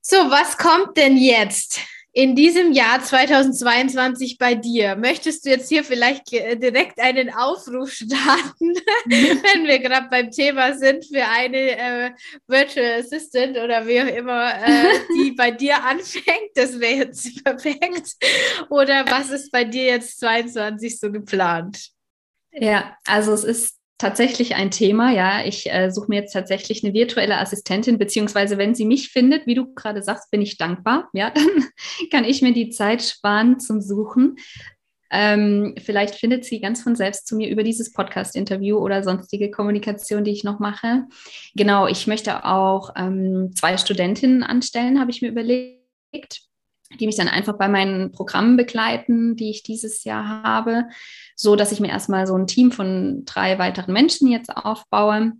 [0.01, 1.79] So, was kommt denn jetzt?
[2.13, 4.95] In diesem Jahr 2022 bei dir?
[4.95, 11.05] Möchtest du jetzt hier vielleicht direkt einen Aufruf starten, wenn wir gerade beim Thema sind,
[11.05, 12.11] für eine äh,
[12.47, 16.51] Virtual Assistant oder wie auch immer, äh, die bei dir anfängt?
[16.55, 18.15] Das wäre jetzt perfekt.
[18.69, 21.91] Oder was ist bei dir jetzt 22 so geplant?
[22.53, 25.11] Ja, also es ist tatsächlich ein Thema.
[25.11, 29.47] Ja, ich äh, suche mir jetzt tatsächlich eine virtuelle Assistentin, beziehungsweise wenn sie mich findet,
[29.47, 31.09] wie du gerade sagst, bin ich dankbar.
[31.13, 31.47] Ja, dann
[32.11, 34.35] kann ich mir die Zeit sparen zum Suchen.
[35.13, 40.23] Ähm, vielleicht findet sie ganz von selbst zu mir über dieses Podcast-Interview oder sonstige Kommunikation,
[40.23, 41.05] die ich noch mache.
[41.53, 46.41] Genau, ich möchte auch ähm, zwei Studentinnen anstellen, habe ich mir überlegt
[46.99, 50.85] die mich dann einfach bei meinen Programmen begleiten, die ich dieses Jahr habe,
[51.41, 55.33] so dass ich mir erstmal so ein Team von drei weiteren Menschen jetzt aufbaue.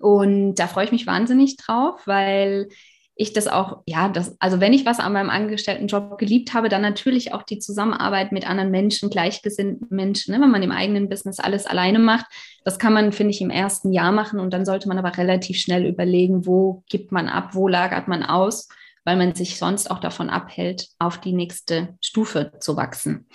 [0.00, 2.68] Und da freue ich mich wahnsinnig drauf, weil
[3.16, 6.82] ich das auch, ja, das, also wenn ich was an meinem Angestelltenjob geliebt habe, dann
[6.82, 11.38] natürlich auch die Zusammenarbeit mit anderen Menschen, gleichgesinnten Menschen, ne, wenn man im eigenen Business
[11.38, 12.26] alles alleine macht.
[12.64, 15.58] Das kann man, finde ich, im ersten Jahr machen und dann sollte man aber relativ
[15.58, 18.68] schnell überlegen, wo gibt man ab, wo lagert man aus
[19.04, 23.26] weil man sich sonst auch davon abhält, auf die nächste Stufe zu wachsen.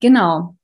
[0.00, 0.56] Genau.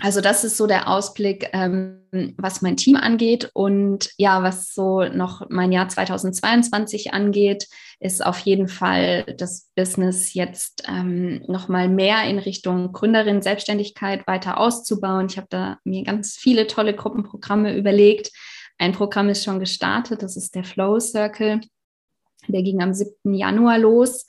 [0.00, 3.50] Also das ist so der Ausblick, ähm, was mein Team angeht.
[3.54, 7.66] Und ja, was so noch mein Jahr 2022 angeht,
[7.98, 14.26] ist auf jeden Fall das Business jetzt ähm, noch mal mehr in Richtung Gründerin, Selbstständigkeit
[14.26, 15.28] weiter auszubauen.
[15.30, 18.32] Ich habe da mir ganz viele tolle Gruppenprogramme überlegt.
[18.78, 21.62] Ein Programm ist schon gestartet, das ist der Flow Circle.
[22.48, 23.32] Der ging am 7.
[23.32, 24.26] Januar los,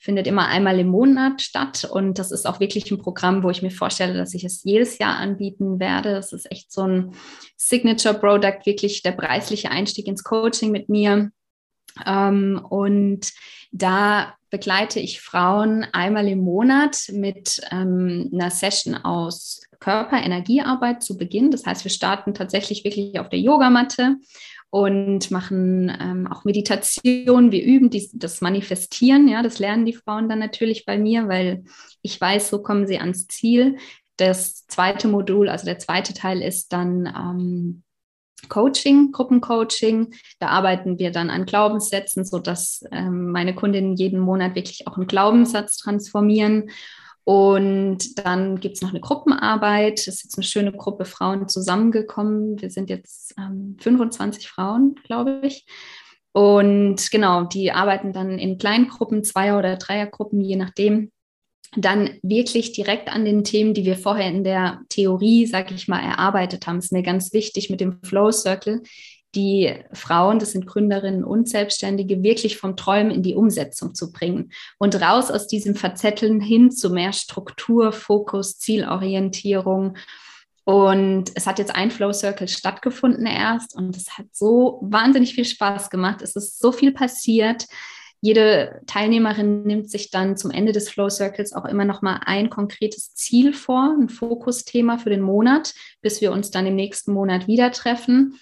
[0.00, 1.84] findet immer einmal im Monat statt.
[1.84, 4.98] Und das ist auch wirklich ein Programm, wo ich mir vorstelle, dass ich es jedes
[4.98, 6.12] Jahr anbieten werde.
[6.12, 7.12] Das ist echt so ein
[7.56, 11.30] Signature-Product, wirklich der preisliche Einstieg ins Coaching mit mir.
[12.06, 13.30] Ähm, und
[13.72, 21.50] da begleite ich Frauen einmal im Monat mit ähm, einer Session aus Körper-Energiearbeit zu Beginn.
[21.50, 24.16] Das heißt, wir starten tatsächlich wirklich auf der Yogamatte
[24.70, 27.52] und machen ähm, auch Meditation.
[27.52, 29.28] Wir üben dies, das Manifestieren.
[29.28, 31.64] Ja, das lernen die Frauen dann natürlich bei mir, weil
[32.02, 33.76] ich weiß, so kommen sie ans Ziel.
[34.16, 37.82] Das zweite Modul, also der zweite Teil ist dann ähm,
[38.48, 40.14] Coaching, Gruppencoaching.
[40.38, 45.06] Da arbeiten wir dann an Glaubenssätzen, sodass ähm, meine Kundinnen jeden Monat wirklich auch einen
[45.06, 46.70] Glaubenssatz transformieren
[47.24, 50.00] und dann gibt es noch eine Gruppenarbeit.
[50.00, 52.60] Es ist jetzt eine schöne Gruppe Frauen zusammengekommen.
[52.60, 55.66] Wir sind jetzt ähm, 25 Frauen, glaube ich.
[56.32, 61.10] Und genau, die arbeiten dann in Kleingruppen, Zweier- oder Dreiergruppen, je nachdem.
[61.76, 66.00] Dann wirklich direkt an den Themen, die wir vorher in der Theorie, sage ich mal,
[66.00, 66.76] erarbeitet haben.
[66.76, 68.82] Das ist mir ganz wichtig mit dem Flow Circle
[69.34, 74.50] die Frauen, das sind Gründerinnen und Selbstständige, wirklich vom Träumen in die Umsetzung zu bringen
[74.78, 79.96] und raus aus diesem Verzetteln hin zu mehr Struktur, Fokus, Zielorientierung.
[80.64, 85.44] Und es hat jetzt ein Flow Circle stattgefunden erst und es hat so wahnsinnig viel
[85.44, 86.22] Spaß gemacht.
[86.22, 87.66] Es ist so viel passiert.
[88.22, 92.50] Jede Teilnehmerin nimmt sich dann zum Ende des Flow Circles auch immer noch mal ein
[92.50, 95.72] konkretes Ziel vor, ein Fokusthema für den Monat,
[96.02, 98.38] bis wir uns dann im nächsten Monat wieder treffen.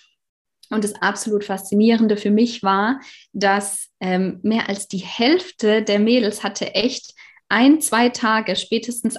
[0.71, 3.01] Und das absolut Faszinierende für mich war,
[3.33, 7.15] dass ähm, mehr als die Hälfte der Mädels hatte echt
[7.49, 9.19] ein, zwei Tage, spätestens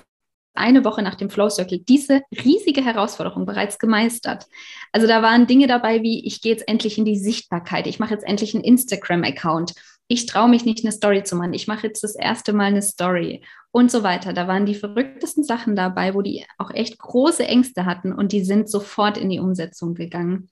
[0.54, 4.46] eine Woche nach dem Flow Circle diese riesige Herausforderung bereits gemeistert.
[4.92, 8.14] Also da waren Dinge dabei wie, ich gehe jetzt endlich in die Sichtbarkeit, ich mache
[8.14, 9.74] jetzt endlich einen Instagram-Account,
[10.08, 12.82] ich traue mich nicht, eine Story zu machen, ich mache jetzt das erste Mal eine
[12.82, 14.34] Story und so weiter.
[14.34, 18.44] Da waren die verrücktesten Sachen dabei, wo die auch echt große Ängste hatten und die
[18.44, 20.50] sind sofort in die Umsetzung gegangen.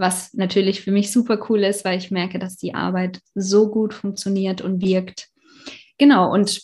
[0.00, 3.92] Was natürlich für mich super cool ist, weil ich merke, dass die Arbeit so gut
[3.92, 5.28] funktioniert und wirkt.
[5.98, 6.62] Genau, und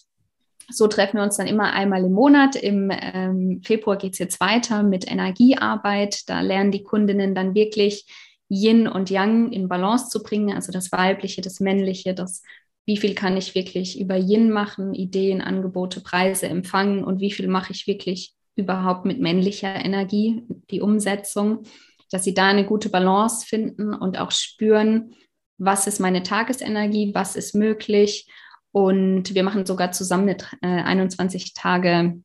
[0.71, 2.57] so treffen wir uns dann immer einmal im Monat.
[2.57, 6.29] Im ähm, Februar geht es jetzt weiter mit Energiearbeit.
[6.31, 8.07] Da lernen die Kundinnen dann wirklich
[8.49, 12.43] Yin und Yang in Balance zu bringen, also das Weibliche, das Männliche, das
[12.87, 17.49] wie viel kann ich wirklich über Yin machen, Ideen, Angebote, Preise empfangen und wie viel
[17.49, 21.65] mache ich wirklich überhaupt mit männlicher Energie, die Umsetzung,
[22.11, 25.15] dass sie da eine gute Balance finden und auch spüren,
[25.59, 28.29] was ist meine Tagesenergie, was ist möglich
[28.73, 30.29] und wir machen sogar zusammen
[30.61, 32.21] eine äh, 21 Tage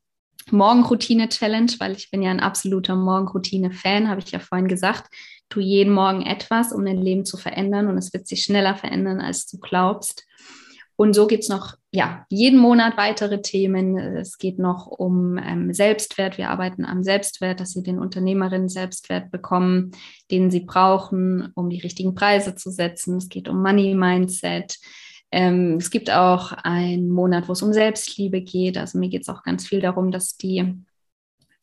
[0.49, 5.09] Morgenroutine-Challenge, weil ich bin ja ein absoluter Morgenroutine-Fan, habe ich ja vorhin gesagt.
[5.47, 9.21] Tu jeden Morgen etwas, um dein Leben zu verändern und es wird sich schneller verändern,
[9.21, 10.25] als du glaubst.
[11.01, 13.97] Und so geht es noch, ja, jeden Monat weitere Themen.
[13.97, 16.37] Es geht noch um ähm, Selbstwert.
[16.37, 19.93] Wir arbeiten am Selbstwert, dass sie den Unternehmerinnen Selbstwert bekommen,
[20.29, 23.17] den sie brauchen, um die richtigen Preise zu setzen.
[23.17, 24.77] Es geht um Money Mindset.
[25.31, 28.77] Ähm, es gibt auch einen Monat, wo es um Selbstliebe geht.
[28.77, 30.83] Also mir geht es auch ganz viel darum, dass die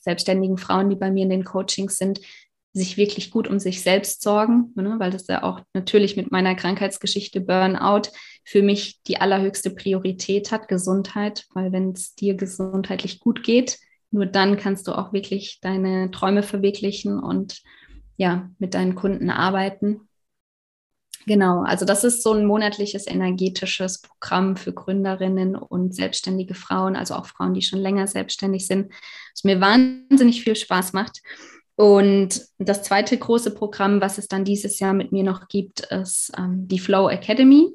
[0.00, 2.20] selbstständigen Frauen, die bei mir in den Coachings sind,
[2.78, 4.96] sich wirklich gut um sich selbst sorgen, ne?
[4.98, 8.10] weil das ja auch natürlich mit meiner Krankheitsgeschichte Burnout
[8.44, 13.78] für mich die allerhöchste Priorität hat, Gesundheit, weil wenn es dir gesundheitlich gut geht,
[14.10, 17.62] nur dann kannst du auch wirklich deine Träume verwirklichen und
[18.16, 20.08] ja, mit deinen Kunden arbeiten.
[21.26, 27.14] Genau, also das ist so ein monatliches energetisches Programm für Gründerinnen und selbstständige Frauen, also
[27.14, 28.90] auch Frauen, die schon länger selbstständig sind,
[29.34, 31.20] was mir wahnsinnig viel Spaß macht.
[31.78, 36.32] Und das zweite große Programm, was es dann dieses Jahr mit mir noch gibt, ist
[36.36, 37.68] ähm, die Flow Academy.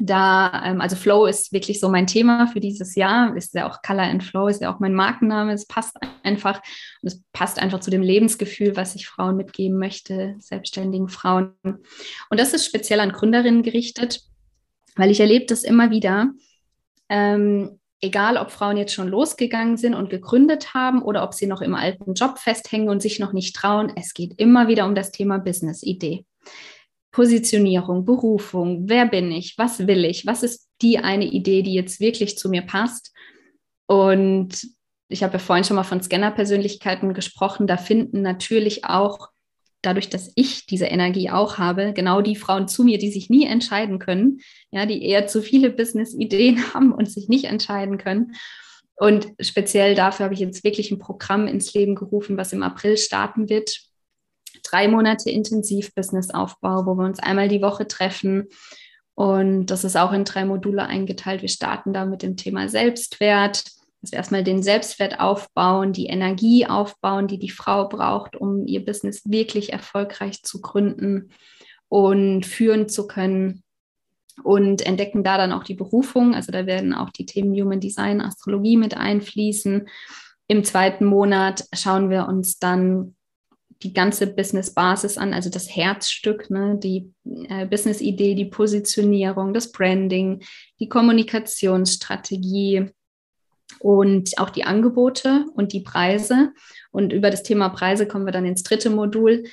[0.00, 3.82] Da, ähm, also Flow ist wirklich so mein Thema für dieses Jahr, ist ja auch
[3.82, 5.52] Color and Flow, ist ja auch mein Markenname.
[5.52, 6.62] Es passt einfach
[7.02, 11.52] und es passt einfach zu dem Lebensgefühl, was ich Frauen mitgeben möchte, selbstständigen Frauen.
[11.62, 14.22] Und das ist speziell an Gründerinnen gerichtet,
[14.96, 16.30] weil ich erlebe das immer wieder.
[17.10, 21.62] Ähm, egal ob Frauen jetzt schon losgegangen sind und gegründet haben oder ob sie noch
[21.62, 25.12] im alten Job festhängen und sich noch nicht trauen, es geht immer wieder um das
[25.12, 26.26] Thema Business-Idee.
[27.12, 32.00] Positionierung, Berufung, wer bin ich, was will ich, was ist die eine Idee, die jetzt
[32.00, 33.14] wirklich zu mir passt.
[33.86, 34.66] Und
[35.08, 39.28] ich habe ja vorhin schon mal von Scanner-Persönlichkeiten gesprochen, da finden natürlich auch
[39.82, 43.46] dadurch, dass ich diese Energie auch habe, genau die Frauen zu mir, die sich nie
[43.46, 48.34] entscheiden können, ja, die eher zu viele Business-Ideen haben und sich nicht entscheiden können.
[48.96, 52.96] Und speziell dafür habe ich jetzt wirklich ein Programm ins Leben gerufen, was im April
[52.96, 53.80] starten wird,
[54.62, 58.48] drei Monate intensiv Businessaufbau, wo wir uns einmal die Woche treffen.
[59.14, 61.42] Und das ist auch in drei Module eingeteilt.
[61.42, 63.64] Wir starten da mit dem Thema Selbstwert,
[64.02, 68.84] dass wir erstmal den Selbstwert aufbauen, die Energie aufbauen, die die Frau braucht, um ihr
[68.84, 71.30] Business wirklich erfolgreich zu gründen
[71.88, 73.62] und führen zu können.
[74.42, 76.34] Und entdecken da dann auch die Berufung.
[76.34, 79.88] Also da werden auch die Themen Human Design, Astrologie mit einfließen.
[80.48, 83.14] Im zweiten Monat schauen wir uns dann
[83.82, 90.42] die ganze Business-Basis an, also das Herzstück, ne, die äh, Business-Idee, die Positionierung, das Branding,
[90.78, 92.90] die Kommunikationsstrategie
[93.80, 96.52] und auch die Angebote und die Preise.
[96.90, 99.44] Und über das Thema Preise kommen wir dann ins dritte Modul,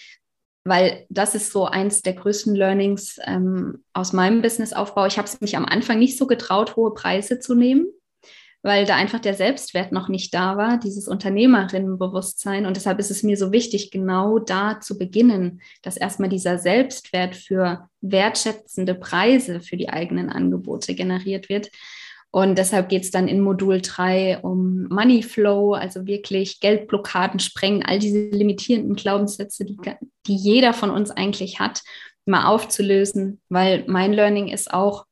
[0.64, 5.06] weil das ist so eins der größten Learnings ähm, aus meinem Businessaufbau.
[5.06, 7.88] Ich habe es mich am Anfang nicht so getraut, hohe Preise zu nehmen
[8.62, 12.66] weil da einfach der Selbstwert noch nicht da war, dieses Unternehmerinnenbewusstsein.
[12.66, 17.36] Und deshalb ist es mir so wichtig, genau da zu beginnen, dass erstmal dieser Selbstwert
[17.36, 21.72] für wertschätzende Preise für die eigenen Angebote generiert wird.
[22.32, 27.84] Und deshalb geht es dann in Modul 3 um Money Flow, also wirklich Geldblockaden sprengen,
[27.84, 29.78] all diese limitierenden Glaubenssätze, die,
[30.28, 31.82] die jeder von uns eigentlich hat,
[32.26, 35.06] mal aufzulösen, weil mein Learning ist auch,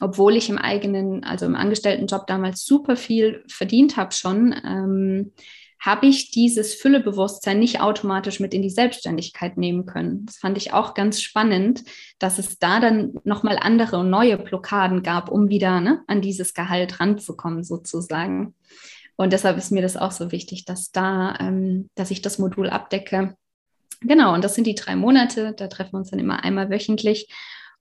[0.00, 5.32] obwohl ich im eigenen, also im Angestelltenjob damals super viel verdient habe schon, ähm,
[5.78, 10.26] habe ich dieses Füllebewusstsein nicht automatisch mit in die Selbstständigkeit nehmen können.
[10.26, 11.84] Das fand ich auch ganz spannend,
[12.18, 16.54] dass es da dann nochmal andere und neue Blockaden gab, um wieder ne, an dieses
[16.54, 18.54] Gehalt ranzukommen, sozusagen.
[19.16, 22.68] Und deshalb ist mir das auch so wichtig, dass da, ähm, dass ich das Modul
[22.68, 23.36] abdecke.
[24.00, 25.54] Genau, und das sind die drei Monate.
[25.56, 27.28] Da treffen wir uns dann immer einmal wöchentlich.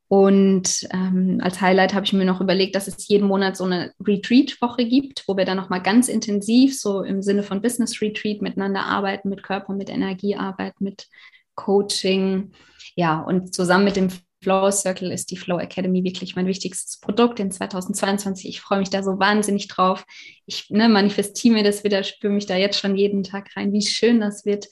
[0.08, 3.91] Und ähm, als Highlight habe ich mir noch überlegt, dass es jeden Monat so eine
[3.99, 8.86] Retreat-Woche gibt, wo wir dann nochmal ganz intensiv so im Sinne von Business Retreat miteinander
[8.86, 11.08] arbeiten, mit Körper, mit Energie arbeiten, mit
[11.56, 12.51] Coaching.
[12.95, 14.10] Ja, und zusammen mit dem
[14.43, 18.47] Flow Circle ist die Flow Academy wirklich mein wichtigstes Produkt in 2022.
[18.47, 20.06] Ich freue mich da so wahnsinnig drauf.
[20.45, 23.82] Ich ne, manifestiere mir das wieder, spüre mich da jetzt schon jeden Tag rein, wie
[23.82, 24.68] schön das wird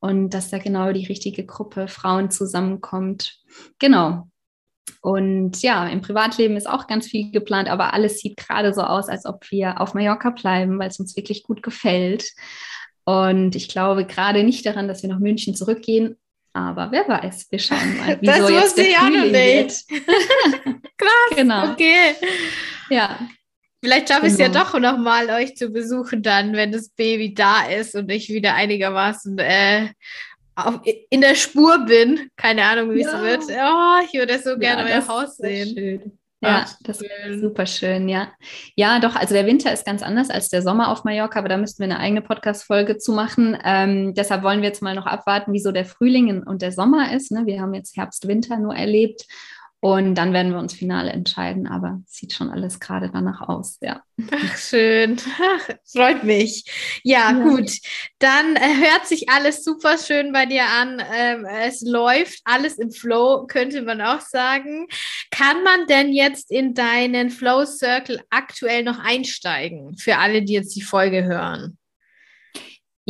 [0.00, 3.38] und dass da genau die richtige Gruppe Frauen zusammenkommt.
[3.78, 4.28] Genau.
[5.00, 9.08] Und ja, im Privatleben ist auch ganz viel geplant, aber alles sieht gerade so aus,
[9.08, 12.32] als ob wir auf Mallorca bleiben, weil es uns wirklich gut gefällt.
[13.04, 16.16] Und ich glaube gerade nicht daran, dass wir nach München zurückgehen,
[16.52, 19.84] aber wer weiß, wir schauen mal, das der ich auch noch nicht.
[20.98, 21.72] Krass, genau.
[21.72, 22.14] okay.
[22.90, 23.18] Ja.
[23.80, 24.64] Vielleicht schaffe ich es ja genau.
[24.64, 28.54] doch noch mal, euch zu besuchen dann, wenn das Baby da ist und ich wieder
[28.54, 29.90] einigermaßen äh,
[30.66, 32.30] auf, in der Spur bin.
[32.36, 33.08] Keine Ahnung, wie ja.
[33.08, 33.58] es wird.
[33.58, 35.74] Oh, ich würde so gerne ja, euer Haus sehen.
[35.74, 36.18] Schön.
[36.40, 38.28] Ja, Ach, das ist super schön, ja.
[38.76, 41.56] Ja, doch, also der Winter ist ganz anders als der Sommer auf Mallorca, aber da
[41.56, 43.58] müssten wir eine eigene Podcast-Folge zu machen.
[43.64, 47.32] Ähm, deshalb wollen wir jetzt mal noch abwarten, wieso der Frühling und der Sommer ist.
[47.32, 47.44] Ne?
[47.46, 49.26] Wir haben jetzt Herbst, Winter nur erlebt
[49.80, 54.02] und dann werden wir uns final entscheiden, aber sieht schon alles gerade danach aus, ja.
[54.32, 55.16] Ach, schön.
[55.40, 56.64] Ach, freut mich.
[57.04, 57.70] Ja, ja, gut.
[58.18, 61.00] Dann äh, hört sich alles super schön bei dir an.
[61.14, 64.88] Ähm, es läuft alles im Flow, könnte man auch sagen.
[65.30, 69.96] Kann man denn jetzt in deinen Flow Circle aktuell noch einsteigen?
[69.96, 71.77] Für alle, die jetzt die Folge hören.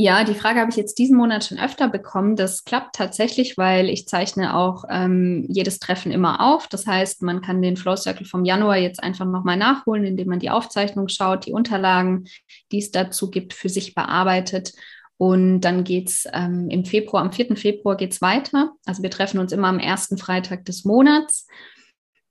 [0.01, 2.37] Ja, die Frage habe ich jetzt diesen Monat schon öfter bekommen.
[2.37, 6.69] Das klappt tatsächlich, weil ich zeichne auch ähm, jedes Treffen immer auf.
[6.69, 10.39] Das heißt, man kann den Flow Circle vom Januar jetzt einfach nochmal nachholen, indem man
[10.39, 12.29] die Aufzeichnung schaut, die Unterlagen,
[12.71, 14.73] die es dazu gibt, für sich bearbeitet.
[15.17, 17.57] Und dann geht's ähm, im Februar, am 4.
[17.57, 18.75] Februar geht's weiter.
[18.87, 21.49] Also wir treffen uns immer am ersten Freitag des Monats.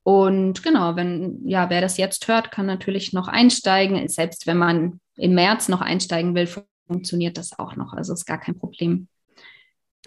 [0.03, 4.07] Und genau, wenn, ja, wer das jetzt hört, kann natürlich noch einsteigen.
[4.07, 6.47] Selbst wenn man im März noch einsteigen will,
[6.87, 7.93] funktioniert das auch noch.
[7.93, 9.07] Also ist gar kein Problem.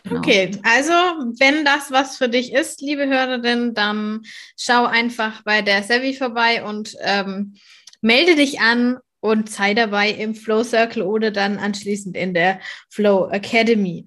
[0.05, 0.19] Genau.
[0.19, 0.93] Okay, also
[1.39, 4.23] wenn das was für dich ist, liebe Hörerin, dann
[4.57, 7.55] schau einfach bei der Savvy vorbei und ähm,
[8.01, 13.29] melde dich an und sei dabei im Flow Circle oder dann anschließend in der Flow
[13.31, 14.07] Academy.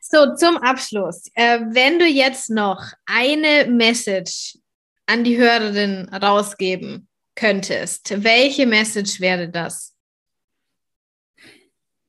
[0.00, 1.24] So, zum Abschluss.
[1.34, 4.58] Äh, wenn du jetzt noch eine Message
[5.06, 9.94] an die Hörerin rausgeben könntest, welche Message wäre das?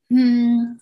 [0.09, 0.79] Hm.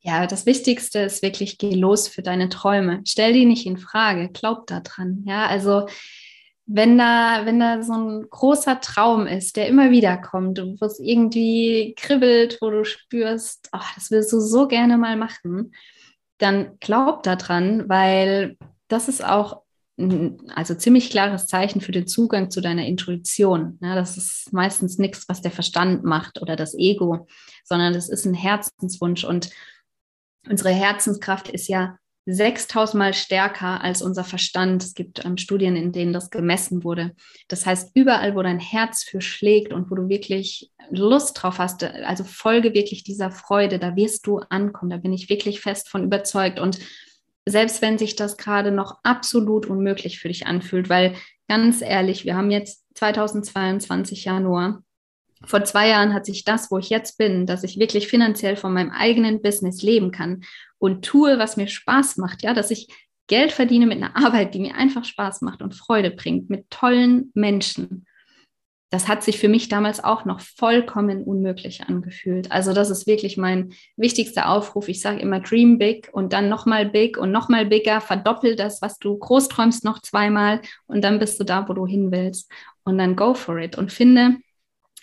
[0.00, 3.02] Ja, das Wichtigste ist wirklich, geh los für deine Träume.
[3.04, 5.24] Stell die nicht in Frage, glaub daran.
[5.26, 5.88] Ja, also
[6.66, 10.98] wenn da, wenn da so ein großer Traum ist, der immer wieder kommt wo es
[11.00, 15.72] irgendwie kribbelt, wo du spürst, oh, das willst du so gerne mal machen,
[16.38, 18.56] dann glaub daran, weil
[18.88, 19.62] das ist auch
[19.98, 23.78] also ziemlich klares Zeichen für den Zugang zu deiner Intuition.
[23.80, 27.26] Ja, das ist meistens nichts, was der Verstand macht oder das Ego,
[27.64, 29.24] sondern das ist ein Herzenswunsch.
[29.24, 29.50] Und
[30.48, 34.82] unsere Herzenskraft ist ja 6000 Mal stärker als unser Verstand.
[34.82, 37.12] Es gibt ähm, Studien, in denen das gemessen wurde.
[37.48, 41.84] Das heißt, überall, wo dein Herz für schlägt und wo du wirklich Lust drauf hast,
[41.84, 44.90] also folge wirklich dieser Freude, da wirst du ankommen.
[44.90, 46.58] Da bin ich wirklich fest von überzeugt.
[46.58, 46.80] Und
[47.46, 51.14] selbst wenn sich das gerade noch absolut unmöglich für dich anfühlt, weil
[51.48, 54.82] ganz ehrlich, wir haben jetzt 2022 Januar.
[55.44, 58.72] Vor zwei Jahren hat sich das, wo ich jetzt bin, dass ich wirklich finanziell von
[58.72, 60.42] meinem eigenen Business leben kann
[60.78, 62.88] und tue, was mir Spaß macht, ja, dass ich
[63.28, 67.30] Geld verdiene mit einer Arbeit, die mir einfach Spaß macht und Freude bringt, mit tollen
[67.34, 68.06] Menschen
[68.90, 72.52] das hat sich für mich damals auch noch vollkommen unmöglich angefühlt.
[72.52, 74.88] Also das ist wirklich mein wichtigster Aufruf.
[74.88, 78.00] Ich sage immer Dream Big und dann nochmal Big und nochmal Bigger.
[78.00, 81.86] Verdoppel das, was du groß träumst, noch zweimal und dann bist du da, wo du
[81.86, 82.50] hin willst.
[82.84, 84.36] Und dann go for it und finde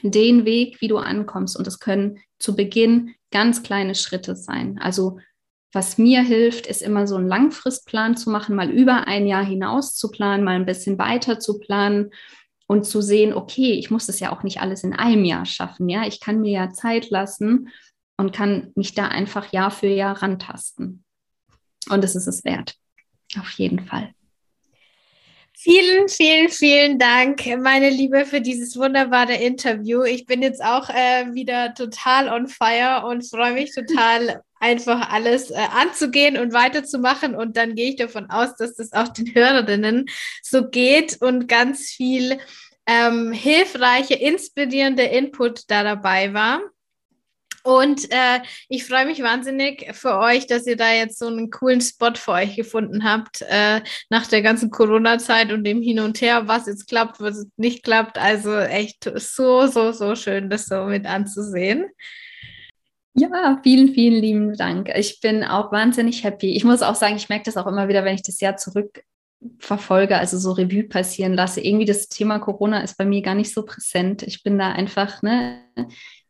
[0.02, 1.58] den Weg, wie du ankommst.
[1.58, 4.80] Und es können zu Beginn ganz kleine Schritte sein.
[4.82, 5.20] Also
[5.74, 9.96] was mir hilft, ist immer so einen Langfristplan zu machen, mal über ein Jahr hinaus
[9.96, 12.12] zu planen, mal ein bisschen weiter zu planen
[12.68, 15.89] und zu sehen, okay, ich muss das ja auch nicht alles in einem Jahr schaffen,
[15.89, 17.70] ja, ich kann mir ja Zeit lassen
[18.18, 21.03] und kann mich da einfach Jahr für Jahr rantasten.
[21.89, 22.76] Und es ist es wert,
[23.38, 24.14] auf jeden Fall.
[25.55, 30.03] Vielen, vielen, vielen Dank, meine Liebe, für dieses wunderbare Interview.
[30.03, 35.51] Ich bin jetzt auch äh, wieder total on fire und freue mich total, einfach alles
[35.51, 37.36] äh, anzugehen und weiterzumachen.
[37.36, 40.05] Und dann gehe ich davon aus, dass das auch den Hörerinnen
[40.41, 42.39] so geht und ganz viel
[42.88, 46.61] ähm, hilfreiche, inspirierende Input da dabei war.
[47.66, 51.80] Und äh, ich freue mich wahnsinnig für euch, dass ihr da jetzt so einen coolen
[51.80, 56.47] Spot für euch gefunden habt, äh, nach der ganzen Corona-Zeit und dem Hin und Her,
[56.47, 58.18] was jetzt klappt, was nicht klappt.
[58.18, 61.86] Also echt so, so, so schön, das so mit anzusehen.
[63.16, 64.91] Ja, vielen, vielen lieben Dank.
[64.95, 66.55] Ich bin auch wahnsinnig happy.
[66.55, 69.03] Ich muss auch sagen, ich merke das auch immer wieder, wenn ich das Jahr zurück
[69.59, 71.61] verfolge, also so Revue passieren lasse.
[71.61, 74.24] Irgendwie das Thema Corona ist bei mir gar nicht so präsent.
[74.24, 75.59] Ich bin da einfach, ne,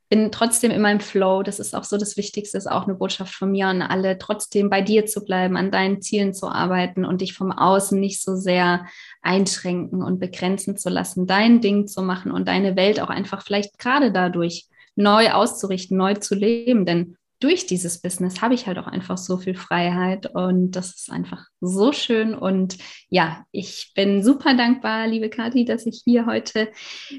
[0.09, 1.41] bin trotzdem in meinem Flow.
[1.41, 4.69] Das ist auch so das Wichtigste, ist auch eine Botschaft von mir an alle, trotzdem
[4.69, 8.35] bei dir zu bleiben, an deinen Zielen zu arbeiten und dich vom Außen nicht so
[8.35, 8.85] sehr
[9.21, 13.79] einschränken und begrenzen zu lassen, dein Ding zu machen und deine Welt auch einfach vielleicht
[13.79, 16.85] gerade dadurch neu auszurichten, neu zu leben.
[16.85, 21.11] Denn durch dieses Business habe ich halt auch einfach so viel Freiheit und das ist
[21.11, 22.33] einfach so schön.
[22.33, 22.77] Und
[23.09, 26.69] ja, ich bin super dankbar, liebe Kathi, dass ich hier heute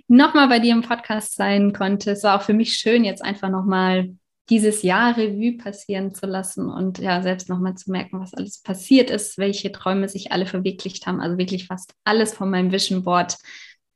[0.09, 2.13] nochmal bei dir im Podcast sein konnte.
[2.13, 4.15] Es war auch für mich schön, jetzt einfach nochmal
[4.49, 9.11] dieses Jahr Revue passieren zu lassen und ja, selbst nochmal zu merken, was alles passiert
[9.11, 11.21] ist, welche Träume sich alle verwirklicht haben.
[11.21, 13.37] Also wirklich fast alles von meinem Vision Board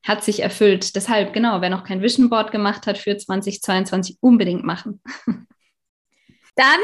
[0.03, 0.97] hat sich erfüllt.
[0.97, 5.03] Deshalb, genau, wer noch kein Vision Board gemacht hat für 2022, unbedingt machen.
[6.57, 6.81] Dann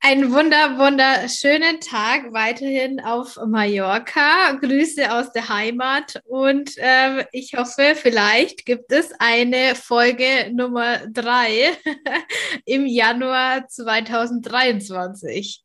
[0.00, 4.52] einen wunder, wunderschönen Tag weiterhin auf Mallorca.
[4.52, 11.76] Grüße aus der Heimat und ähm, ich hoffe, vielleicht gibt es eine Folge Nummer drei
[12.66, 15.64] im Januar 2023.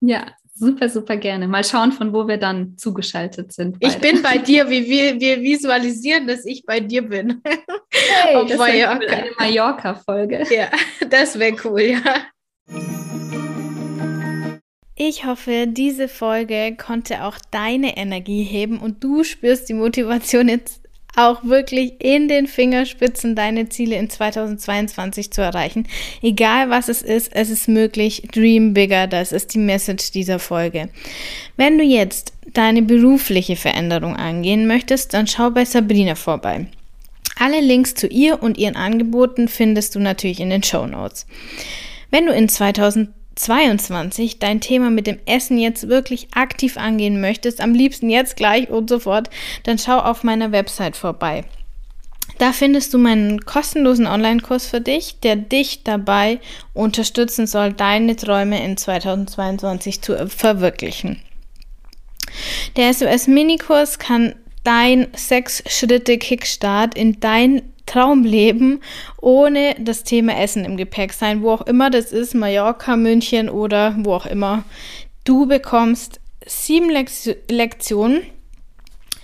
[0.00, 1.48] Ja, super, super gerne.
[1.48, 3.80] Mal schauen, von wo wir dann zugeschaltet sind.
[3.80, 3.92] Beide.
[3.92, 4.68] Ich bin bei dir.
[4.68, 7.42] Wir, wir, wir visualisieren, dass ich bei dir bin.
[7.94, 8.98] Hey, auf das Mallorca.
[9.00, 10.46] Cool, eine Mallorca-Folge.
[10.50, 10.70] Ja,
[11.08, 12.02] das wäre cool, ja.
[14.96, 20.81] Ich hoffe, diese Folge konnte auch deine Energie heben und du spürst die Motivation jetzt
[21.16, 25.86] auch wirklich in den Fingerspitzen deine Ziele in 2022 zu erreichen.
[26.22, 28.28] Egal was es ist, es ist möglich.
[28.32, 30.88] Dream bigger, das ist die Message dieser Folge.
[31.56, 36.66] Wenn du jetzt deine berufliche Veränderung angehen möchtest, dann schau bei Sabrina vorbei.
[37.38, 41.26] Alle Links zu ihr und ihren Angeboten findest du natürlich in den Show Notes.
[42.10, 43.21] Wenn du in 2022
[44.38, 48.88] dein Thema mit dem Essen jetzt wirklich aktiv angehen möchtest, am liebsten jetzt gleich und
[48.88, 49.30] sofort,
[49.64, 51.44] dann schau auf meiner Website vorbei.
[52.38, 56.40] Da findest du meinen kostenlosen Online-Kurs für dich, der dich dabei
[56.72, 61.20] unterstützen soll, deine Träume in 2022 zu verwirklichen.
[62.76, 68.82] Der SOS-Minikurs kann dein sechs Schritte Kickstart in dein Traumleben
[69.20, 73.94] ohne das Thema Essen im Gepäck sein, wo auch immer das ist, Mallorca, München oder
[73.98, 74.64] wo auch immer.
[75.24, 76.90] Du bekommst sieben
[77.48, 78.22] Lektionen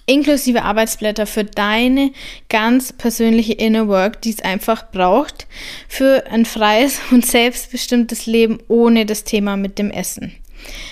[0.08, 2.12] inklusive Arbeitsblätter für deine
[2.48, 5.46] ganz persönliche Inner Work, die es einfach braucht
[5.86, 10.32] für ein freies und selbstbestimmtes Leben ohne das Thema mit dem Essen.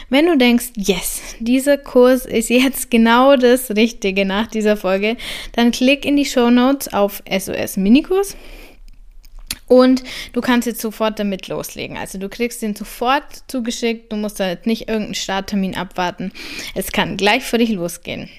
[0.08, 5.16] Wenn du denkst, yes, dieser Kurs ist jetzt genau das Richtige nach dieser Folge,
[5.52, 8.36] dann klick in die Show Notes auf SOS Minikurs.
[9.68, 11.96] Und du kannst jetzt sofort damit loslegen.
[11.96, 14.12] Also du kriegst den sofort zugeschickt.
[14.12, 16.32] Du musst da jetzt nicht irgendeinen Starttermin abwarten.
[16.74, 18.30] Es kann gleich für dich losgehen.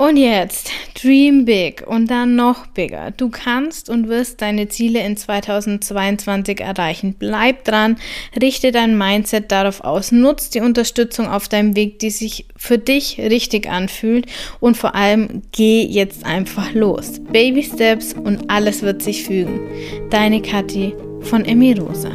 [0.00, 3.10] Und jetzt, dream big und dann noch bigger.
[3.10, 7.16] Du kannst und wirst deine Ziele in 2022 erreichen.
[7.18, 7.98] Bleib dran,
[8.40, 13.18] richte dein Mindset darauf aus, nutz die Unterstützung auf deinem Weg, die sich für dich
[13.18, 14.24] richtig anfühlt
[14.58, 17.20] und vor allem geh jetzt einfach los.
[17.30, 19.60] Baby Steps und alles wird sich fügen.
[20.08, 22.12] Deine Kathi von Emirosa.